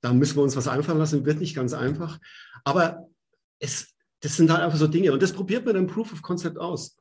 da 0.00 0.12
müssen 0.12 0.36
wir 0.36 0.42
uns 0.42 0.56
was 0.56 0.68
einfallen 0.68 0.98
lassen, 0.98 1.26
wird 1.26 1.40
nicht 1.40 1.54
ganz 1.54 1.74
einfach. 1.74 2.18
Aber 2.64 3.08
es, 3.58 3.95
das 4.26 4.34
sind 4.34 4.50
halt 4.50 4.60
einfach 4.60 4.78
so 4.78 4.88
Dinge. 4.88 5.12
Und 5.12 5.22
das 5.22 5.32
probiert 5.32 5.64
man 5.64 5.76
im 5.76 5.86
Proof 5.86 6.12
of 6.12 6.20
Concept 6.20 6.58
aus. 6.58 6.96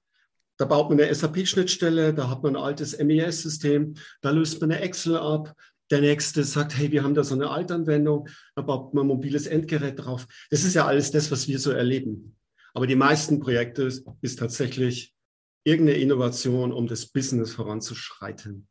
Da 0.58 0.66
baut 0.66 0.90
man 0.92 1.02
eine 1.02 1.14
SAP-Schnittstelle, 1.14 2.14
da 2.14 2.30
hat 2.30 2.44
man 2.44 2.56
ein 2.56 2.62
altes 2.62 3.00
MES-System, 3.00 3.96
da 4.22 4.30
löst 4.30 4.62
man 4.62 4.72
eine 4.72 4.82
Excel 4.82 5.18
ab. 5.18 5.56
Der 5.90 6.02
nächste 6.02 6.44
sagt, 6.44 6.78
hey, 6.78 6.92
wir 6.92 7.04
haben 7.04 7.16
da 7.16 7.24
so 7.24 7.34
eine 7.34 7.50
Altanwendung, 7.50 8.30
da 8.54 8.62
baut 8.62 8.94
man 8.94 9.06
ein 9.06 9.08
mobiles 9.08 9.48
Endgerät 9.48 9.98
drauf. 9.98 10.28
Das 10.52 10.64
ist 10.64 10.76
ja 10.76 10.86
alles 10.86 11.10
das, 11.10 11.32
was 11.32 11.48
wir 11.48 11.58
so 11.58 11.72
erleben. 11.72 12.38
Aber 12.76 12.86
die 12.86 12.96
meisten 12.96 13.40
Projekte 13.40 13.90
ist 14.22 14.38
tatsächlich 14.38 15.16
irgendeine 15.64 15.98
Innovation, 15.98 16.72
um 16.72 16.86
das 16.86 17.08
Business 17.08 17.54
voranzuschreiten. 17.54 18.68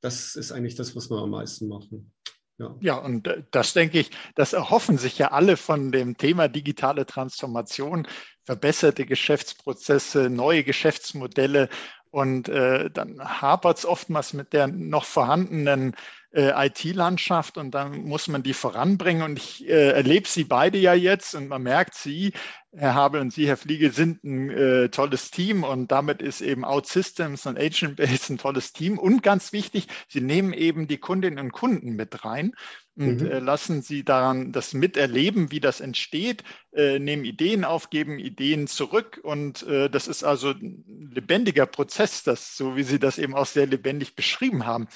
Das 0.00 0.36
ist 0.36 0.52
eigentlich 0.52 0.76
das, 0.76 0.94
was 0.94 1.10
wir 1.10 1.18
am 1.18 1.30
meisten 1.30 1.66
machen. 1.66 2.13
Ja. 2.58 2.76
ja, 2.80 2.94
und 2.96 3.26
äh, 3.26 3.42
das 3.50 3.72
denke 3.72 3.98
ich, 3.98 4.10
das 4.36 4.52
erhoffen 4.52 4.96
sich 4.96 5.18
ja 5.18 5.32
alle 5.32 5.56
von 5.56 5.90
dem 5.90 6.16
Thema 6.16 6.48
digitale 6.48 7.04
Transformation, 7.04 8.06
verbesserte 8.44 9.06
Geschäftsprozesse, 9.06 10.30
neue 10.30 10.62
Geschäftsmodelle. 10.62 11.68
Und 12.10 12.48
äh, 12.48 12.90
dann 12.92 13.20
hapert 13.20 13.78
es 13.78 13.86
oftmals 13.86 14.34
mit 14.34 14.52
der 14.52 14.68
noch 14.68 15.04
vorhandenen 15.04 15.96
äh, 16.34 16.66
IT-Landschaft 16.66 17.58
und 17.58 17.72
dann 17.72 18.04
muss 18.04 18.28
man 18.28 18.42
die 18.42 18.54
voranbringen. 18.54 19.22
Und 19.22 19.38
ich 19.38 19.68
äh, 19.68 19.90
erlebe 19.90 20.28
sie 20.28 20.44
beide 20.44 20.78
ja 20.78 20.94
jetzt 20.94 21.34
und 21.34 21.48
man 21.48 21.62
merkt, 21.62 21.94
sie, 21.94 22.32
Herr 22.76 22.94
Habel 22.94 23.20
und 23.20 23.32
Sie, 23.32 23.46
Herr 23.46 23.56
Fliege, 23.56 23.92
sind 23.92 24.24
ein 24.24 24.50
äh, 24.50 24.88
tolles 24.88 25.30
Team 25.30 25.62
und 25.62 25.92
damit 25.92 26.20
ist 26.20 26.40
eben 26.40 26.64
OutSystems 26.64 27.46
und 27.46 27.56
Agent 27.56 27.96
Base 27.96 28.32
ein 28.32 28.38
tolles 28.38 28.72
Team. 28.72 28.98
Und 28.98 29.22
ganz 29.22 29.52
wichtig, 29.52 29.86
Sie 30.08 30.20
nehmen 30.20 30.52
eben 30.52 30.88
die 30.88 30.98
Kundinnen 30.98 31.38
und 31.38 31.52
Kunden 31.52 31.94
mit 31.94 32.24
rein 32.24 32.52
und 32.96 33.22
mhm. 33.22 33.26
äh, 33.26 33.38
lassen 33.40 33.82
sie 33.82 34.04
daran 34.04 34.52
das 34.52 34.72
miterleben, 34.72 35.50
wie 35.50 35.60
das 35.60 35.80
entsteht, 35.80 36.44
äh, 36.72 36.98
nehmen 36.98 37.24
Ideen 37.24 37.64
auf, 37.64 37.90
geben 37.90 38.18
Ideen 38.18 38.68
zurück 38.68 39.20
und 39.22 39.64
äh, 39.64 39.90
das 39.90 40.06
ist 40.06 40.22
also 40.22 40.50
ein 40.50 41.10
lebendiger 41.12 41.66
Prozess, 41.66 42.22
das, 42.22 42.56
so 42.56 42.76
wie 42.76 42.84
Sie 42.84 43.00
das 43.00 43.18
eben 43.18 43.34
auch 43.34 43.46
sehr 43.46 43.66
lebendig 43.66 44.14
beschrieben 44.14 44.64
haben. 44.64 44.86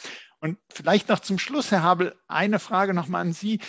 Und 0.41 0.59
vielleicht 0.71 1.09
noch 1.09 1.21
zum 1.21 1.39
Schluss, 1.39 1.71
Herr 1.71 1.83
Habel, 1.83 2.15
eine 2.29 2.59
Frage 2.59 2.95
nochmal 2.95 3.23
an 3.23 3.33
Sie. 3.33 3.61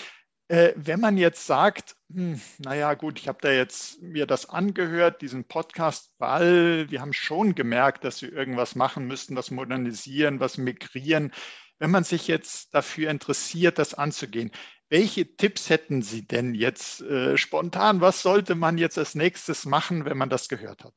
Äh, 0.49 0.73
wenn 0.75 0.99
man 0.99 1.17
jetzt 1.17 1.45
sagt, 1.45 1.95
hm, 2.11 2.41
naja 2.59 2.95
gut, 2.95 3.19
ich 3.19 3.27
habe 3.27 3.39
da 3.41 3.51
jetzt 3.51 4.01
mir 4.01 4.25
das 4.25 4.49
angehört, 4.49 5.21
diesen 5.21 5.45
Podcast, 5.45 6.15
weil 6.17 6.89
wir 6.89 7.01
haben 7.01 7.13
schon 7.13 7.53
gemerkt, 7.55 8.03
dass 8.03 8.21
wir 8.21 8.33
irgendwas 8.33 8.75
machen 8.75 9.05
müssten, 9.05 9.35
was 9.35 9.51
modernisieren, 9.51 10.39
was 10.39 10.57
migrieren. 10.57 11.31
Wenn 11.77 11.91
man 11.91 12.03
sich 12.03 12.27
jetzt 12.27 12.73
dafür 12.73 13.09
interessiert, 13.11 13.77
das 13.77 13.93
anzugehen, 13.93 14.51
welche 14.89 15.35
Tipps 15.35 15.69
hätten 15.69 16.01
Sie 16.01 16.25
denn 16.27 16.55
jetzt 16.55 17.01
äh, 17.01 17.37
spontan? 17.37 18.01
Was 18.01 18.23
sollte 18.23 18.55
man 18.55 18.79
jetzt 18.79 18.97
als 18.97 19.13
nächstes 19.13 19.65
machen, 19.65 20.05
wenn 20.05 20.17
man 20.17 20.29
das 20.29 20.49
gehört 20.49 20.83
hat? 20.83 20.95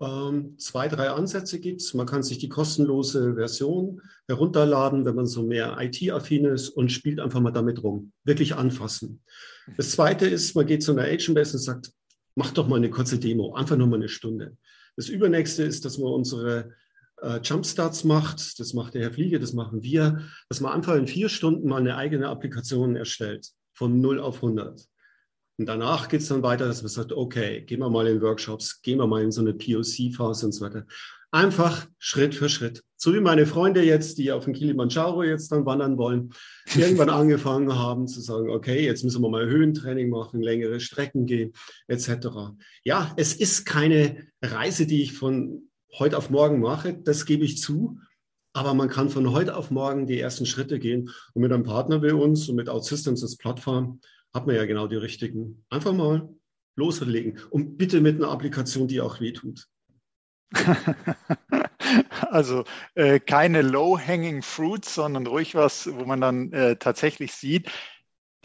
Ähm, 0.00 0.58
zwei, 0.58 0.88
drei 0.88 1.10
Ansätze 1.10 1.58
gibt 1.58 1.80
es. 1.80 1.94
Man 1.94 2.06
kann 2.06 2.22
sich 2.22 2.38
die 2.38 2.48
kostenlose 2.48 3.34
Version 3.34 4.02
herunterladen, 4.26 5.04
wenn 5.04 5.14
man 5.14 5.26
so 5.26 5.42
mehr 5.42 5.76
IT-affin 5.80 6.44
ist 6.44 6.68
und 6.70 6.92
spielt 6.92 7.18
einfach 7.20 7.40
mal 7.40 7.50
damit 7.50 7.82
rum. 7.82 8.12
Wirklich 8.24 8.54
anfassen. 8.54 9.22
Das 9.76 9.92
zweite 9.92 10.26
ist, 10.26 10.54
man 10.54 10.66
geht 10.66 10.82
zu 10.82 10.92
einer 10.92 11.04
Agentbase 11.04 11.56
und 11.56 11.62
sagt, 11.62 11.92
mach 12.34 12.52
doch 12.52 12.68
mal 12.68 12.76
eine 12.76 12.90
kurze 12.90 13.18
Demo, 13.18 13.54
einfach 13.54 13.76
nur 13.76 13.86
mal 13.86 13.96
eine 13.96 14.08
Stunde. 14.08 14.56
Das 14.96 15.08
übernächste 15.08 15.62
ist, 15.62 15.84
dass 15.84 15.98
man 15.98 16.12
unsere 16.12 16.72
äh, 17.22 17.40
Jumpstarts 17.42 18.04
macht. 18.04 18.60
Das 18.60 18.74
macht 18.74 18.94
der 18.94 19.02
Herr 19.02 19.12
Fliege, 19.12 19.40
das 19.40 19.52
machen 19.52 19.82
wir. 19.82 20.20
Dass 20.48 20.60
man 20.60 20.72
einfach 20.72 20.94
in 20.94 21.06
vier 21.06 21.28
Stunden 21.28 21.68
mal 21.68 21.80
eine 21.80 21.96
eigene 21.96 22.28
Applikation 22.28 22.96
erstellt. 22.96 23.48
Von 23.72 24.00
0 24.00 24.20
auf 24.20 24.36
100. 24.36 24.86
Und 25.58 25.66
danach 25.66 26.08
geht 26.08 26.20
es 26.20 26.28
dann 26.28 26.42
weiter, 26.42 26.66
dass 26.66 26.82
man 26.82 26.90
sagt, 26.90 27.12
okay, 27.12 27.62
gehen 27.62 27.80
wir 27.80 27.88
mal 27.88 28.06
in 28.06 28.20
Workshops, 28.20 28.82
gehen 28.82 28.98
wir 28.98 29.06
mal 29.06 29.22
in 29.22 29.32
so 29.32 29.40
eine 29.40 29.54
POC-Phase 29.54 30.46
und 30.46 30.52
so 30.52 30.64
weiter. 30.64 30.86
Einfach 31.30 31.86
Schritt 31.98 32.34
für 32.34 32.48
Schritt. 32.48 32.82
So 32.96 33.14
wie 33.14 33.20
meine 33.20 33.46
Freunde 33.46 33.82
jetzt, 33.82 34.18
die 34.18 34.32
auf 34.32 34.44
den 34.44 34.54
Kilimanjaro 34.54 35.22
jetzt 35.22 35.50
dann 35.52 35.66
wandern 35.66 35.98
wollen, 35.98 36.30
irgendwann 36.76 37.10
angefangen 37.10 37.74
haben 37.74 38.06
zu 38.06 38.20
sagen, 38.20 38.50
okay, 38.50 38.84
jetzt 38.84 39.02
müssen 39.02 39.22
wir 39.22 39.30
mal 39.30 39.46
Höhentraining 39.46 40.10
machen, 40.10 40.42
längere 40.42 40.78
Strecken 40.80 41.26
gehen, 41.26 41.52
etc. 41.88 42.28
Ja, 42.84 43.14
es 43.16 43.34
ist 43.34 43.64
keine 43.64 44.26
Reise, 44.42 44.86
die 44.86 45.02
ich 45.02 45.14
von 45.14 45.70
heute 45.98 46.18
auf 46.18 46.30
morgen 46.30 46.60
mache, 46.60 46.94
das 46.94 47.24
gebe 47.24 47.44
ich 47.44 47.58
zu. 47.58 47.98
Aber 48.52 48.72
man 48.72 48.88
kann 48.88 49.10
von 49.10 49.32
heute 49.32 49.54
auf 49.54 49.70
morgen 49.70 50.06
die 50.06 50.18
ersten 50.18 50.46
Schritte 50.46 50.78
gehen. 50.78 51.10
Und 51.34 51.42
mit 51.42 51.52
einem 51.52 51.64
Partner 51.64 52.02
wie 52.02 52.12
uns 52.12 52.48
und 52.48 52.56
mit 52.56 52.70
OutSystems 52.70 53.22
als 53.22 53.36
Plattform 53.36 54.00
hat 54.36 54.46
man 54.46 54.54
ja 54.54 54.66
genau 54.66 54.86
die 54.86 54.96
richtigen. 54.96 55.64
Einfach 55.70 55.92
mal 55.92 56.28
loslegen 56.76 57.40
und 57.50 57.76
bitte 57.76 58.00
mit 58.00 58.16
einer 58.16 58.30
Applikation, 58.30 58.86
die 58.86 59.00
auch 59.00 59.20
wehtut. 59.20 59.66
Also 62.30 62.64
äh, 62.94 63.20
keine 63.20 63.62
low-hanging 63.62 64.42
fruits, 64.42 64.94
sondern 64.94 65.26
ruhig 65.26 65.54
was, 65.54 65.86
wo 65.92 66.04
man 66.04 66.20
dann 66.20 66.52
äh, 66.52 66.76
tatsächlich 66.76 67.32
sieht, 67.32 67.70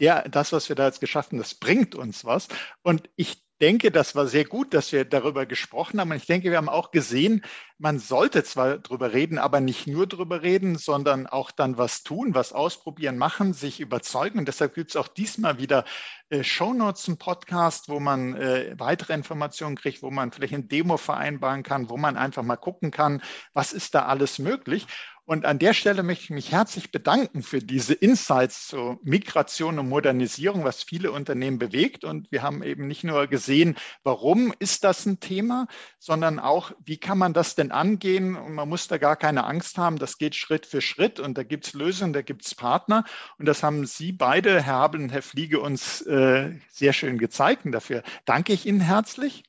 der, 0.00 0.28
das, 0.28 0.52
was 0.52 0.68
wir 0.68 0.76
da 0.76 0.86
jetzt 0.86 1.00
geschaffen, 1.00 1.38
das 1.38 1.54
bringt 1.54 1.94
uns 1.94 2.24
was. 2.24 2.48
Und 2.82 3.10
ich 3.16 3.42
denke, 3.60 3.90
das 3.90 4.14
war 4.14 4.26
sehr 4.26 4.44
gut, 4.44 4.74
dass 4.74 4.92
wir 4.92 5.04
darüber 5.04 5.46
gesprochen 5.46 6.00
haben. 6.00 6.10
Und 6.10 6.16
ich 6.16 6.26
denke, 6.26 6.50
wir 6.50 6.56
haben 6.56 6.68
auch 6.68 6.90
gesehen, 6.90 7.44
man 7.82 7.98
sollte 7.98 8.44
zwar 8.44 8.78
darüber 8.78 9.12
reden, 9.12 9.38
aber 9.38 9.60
nicht 9.60 9.88
nur 9.88 10.06
darüber 10.06 10.42
reden, 10.42 10.78
sondern 10.78 11.26
auch 11.26 11.50
dann 11.50 11.78
was 11.78 12.04
tun, 12.04 12.32
was 12.32 12.52
ausprobieren, 12.52 13.18
machen, 13.18 13.54
sich 13.54 13.80
überzeugen. 13.80 14.38
Und 14.38 14.46
deshalb 14.46 14.74
gibt 14.74 14.90
es 14.90 14.96
auch 14.96 15.08
diesmal 15.08 15.58
wieder 15.58 15.84
äh, 16.28 16.44
Shownotes 16.44 17.02
zum 17.02 17.18
Podcast, 17.18 17.88
wo 17.88 17.98
man 17.98 18.36
äh, 18.36 18.76
weitere 18.78 19.14
Informationen 19.14 19.74
kriegt, 19.74 20.00
wo 20.00 20.12
man 20.12 20.30
vielleicht 20.30 20.54
ein 20.54 20.68
Demo 20.68 20.96
vereinbaren 20.96 21.64
kann, 21.64 21.90
wo 21.90 21.96
man 21.96 22.16
einfach 22.16 22.44
mal 22.44 22.56
gucken 22.56 22.92
kann, 22.92 23.20
was 23.52 23.72
ist 23.72 23.96
da 23.96 24.06
alles 24.06 24.38
möglich. 24.38 24.86
Und 25.24 25.44
an 25.44 25.58
der 25.58 25.72
Stelle 25.72 26.02
möchte 26.02 26.24
ich 26.24 26.30
mich 26.30 26.52
herzlich 26.52 26.90
bedanken 26.90 27.42
für 27.42 27.60
diese 27.60 27.94
Insights 27.94 28.66
zur 28.66 28.98
Migration 29.02 29.78
und 29.78 29.88
Modernisierung, 29.88 30.64
was 30.64 30.82
viele 30.82 31.12
Unternehmen 31.12 31.58
bewegt. 31.58 32.04
Und 32.04 32.30
wir 32.32 32.42
haben 32.42 32.62
eben 32.62 32.86
nicht 32.86 33.04
nur 33.04 33.28
gesehen, 33.28 33.76
warum 34.02 34.52
ist 34.58 34.84
das 34.84 35.06
ein 35.06 35.20
Thema, 35.20 35.68
sondern 35.98 36.38
auch, 36.38 36.72
wie 36.84 36.98
kann 36.98 37.18
man 37.18 37.34
das 37.34 37.54
denn 37.54 37.71
angehen? 37.72 38.36
Und 38.36 38.54
man 38.54 38.68
muss 38.68 38.88
da 38.88 38.98
gar 38.98 39.16
keine 39.16 39.44
Angst 39.44 39.78
haben. 39.78 39.98
Das 39.98 40.18
geht 40.18 40.34
Schritt 40.34 40.66
für 40.66 40.80
Schritt 40.80 41.20
und 41.20 41.36
da 41.36 41.42
gibt 41.42 41.66
es 41.66 41.72
Lösungen, 41.72 42.12
da 42.12 42.22
gibt 42.22 42.46
es 42.46 42.54
Partner. 42.54 43.04
Und 43.38 43.46
das 43.46 43.62
haben 43.62 43.86
Sie 43.86 44.12
beide, 44.12 44.62
Herr 44.62 44.74
Habel 44.74 45.02
und 45.02 45.10
Herr 45.10 45.22
Fliege, 45.22 45.60
uns 45.60 46.02
äh, 46.02 46.58
sehr 46.70 46.92
schön 46.92 47.18
gezeigt. 47.18 47.64
Und 47.64 47.72
dafür 47.72 48.02
danke 48.24 48.52
ich 48.52 48.66
Ihnen 48.66 48.80
herzlich. 48.80 49.44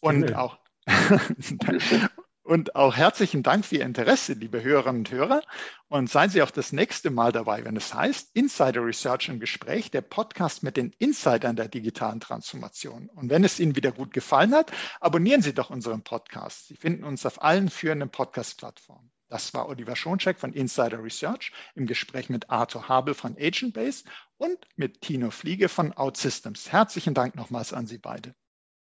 Und 0.00 0.30
ja. 0.30 0.38
auch 0.38 0.58
Und 2.44 2.76
auch 2.76 2.94
herzlichen 2.94 3.42
Dank 3.42 3.64
für 3.64 3.76
Ihr 3.76 3.86
Interesse, 3.86 4.34
liebe 4.34 4.62
Hörerinnen 4.62 5.00
und 5.00 5.10
Hörer. 5.10 5.42
Und 5.88 6.10
seien 6.10 6.28
Sie 6.28 6.42
auch 6.42 6.50
das 6.50 6.72
nächste 6.72 7.08
Mal 7.08 7.32
dabei, 7.32 7.64
wenn 7.64 7.74
es 7.74 7.94
heißt 7.94 8.36
Insider 8.36 8.84
Research 8.84 9.30
im 9.30 9.40
Gespräch, 9.40 9.90
der 9.90 10.02
Podcast 10.02 10.62
mit 10.62 10.76
den 10.76 10.94
Insidern 10.98 11.56
der 11.56 11.68
digitalen 11.68 12.20
Transformation. 12.20 13.08
Und 13.08 13.30
wenn 13.30 13.44
es 13.44 13.58
Ihnen 13.58 13.76
wieder 13.76 13.92
gut 13.92 14.12
gefallen 14.12 14.54
hat, 14.54 14.70
abonnieren 15.00 15.40
Sie 15.40 15.54
doch 15.54 15.70
unseren 15.70 16.02
Podcast. 16.02 16.68
Sie 16.68 16.76
finden 16.76 17.04
uns 17.04 17.24
auf 17.24 17.42
allen 17.42 17.70
führenden 17.70 18.10
Podcast-Plattformen. 18.10 19.10
Das 19.30 19.54
war 19.54 19.66
Oliver 19.66 19.96
Schoncheck 19.96 20.38
von 20.38 20.52
Insider 20.52 21.02
Research 21.02 21.50
im 21.74 21.86
Gespräch 21.86 22.28
mit 22.28 22.50
Arthur 22.50 22.90
Habel 22.90 23.14
von 23.14 23.38
Agentbase 23.38 24.04
und 24.36 24.58
mit 24.76 25.00
Tino 25.00 25.30
Fliege 25.30 25.70
von 25.70 25.96
OutSystems. 25.96 26.70
Herzlichen 26.70 27.14
Dank 27.14 27.36
nochmals 27.36 27.72
an 27.72 27.86
Sie 27.86 27.98
beide. 27.98 28.34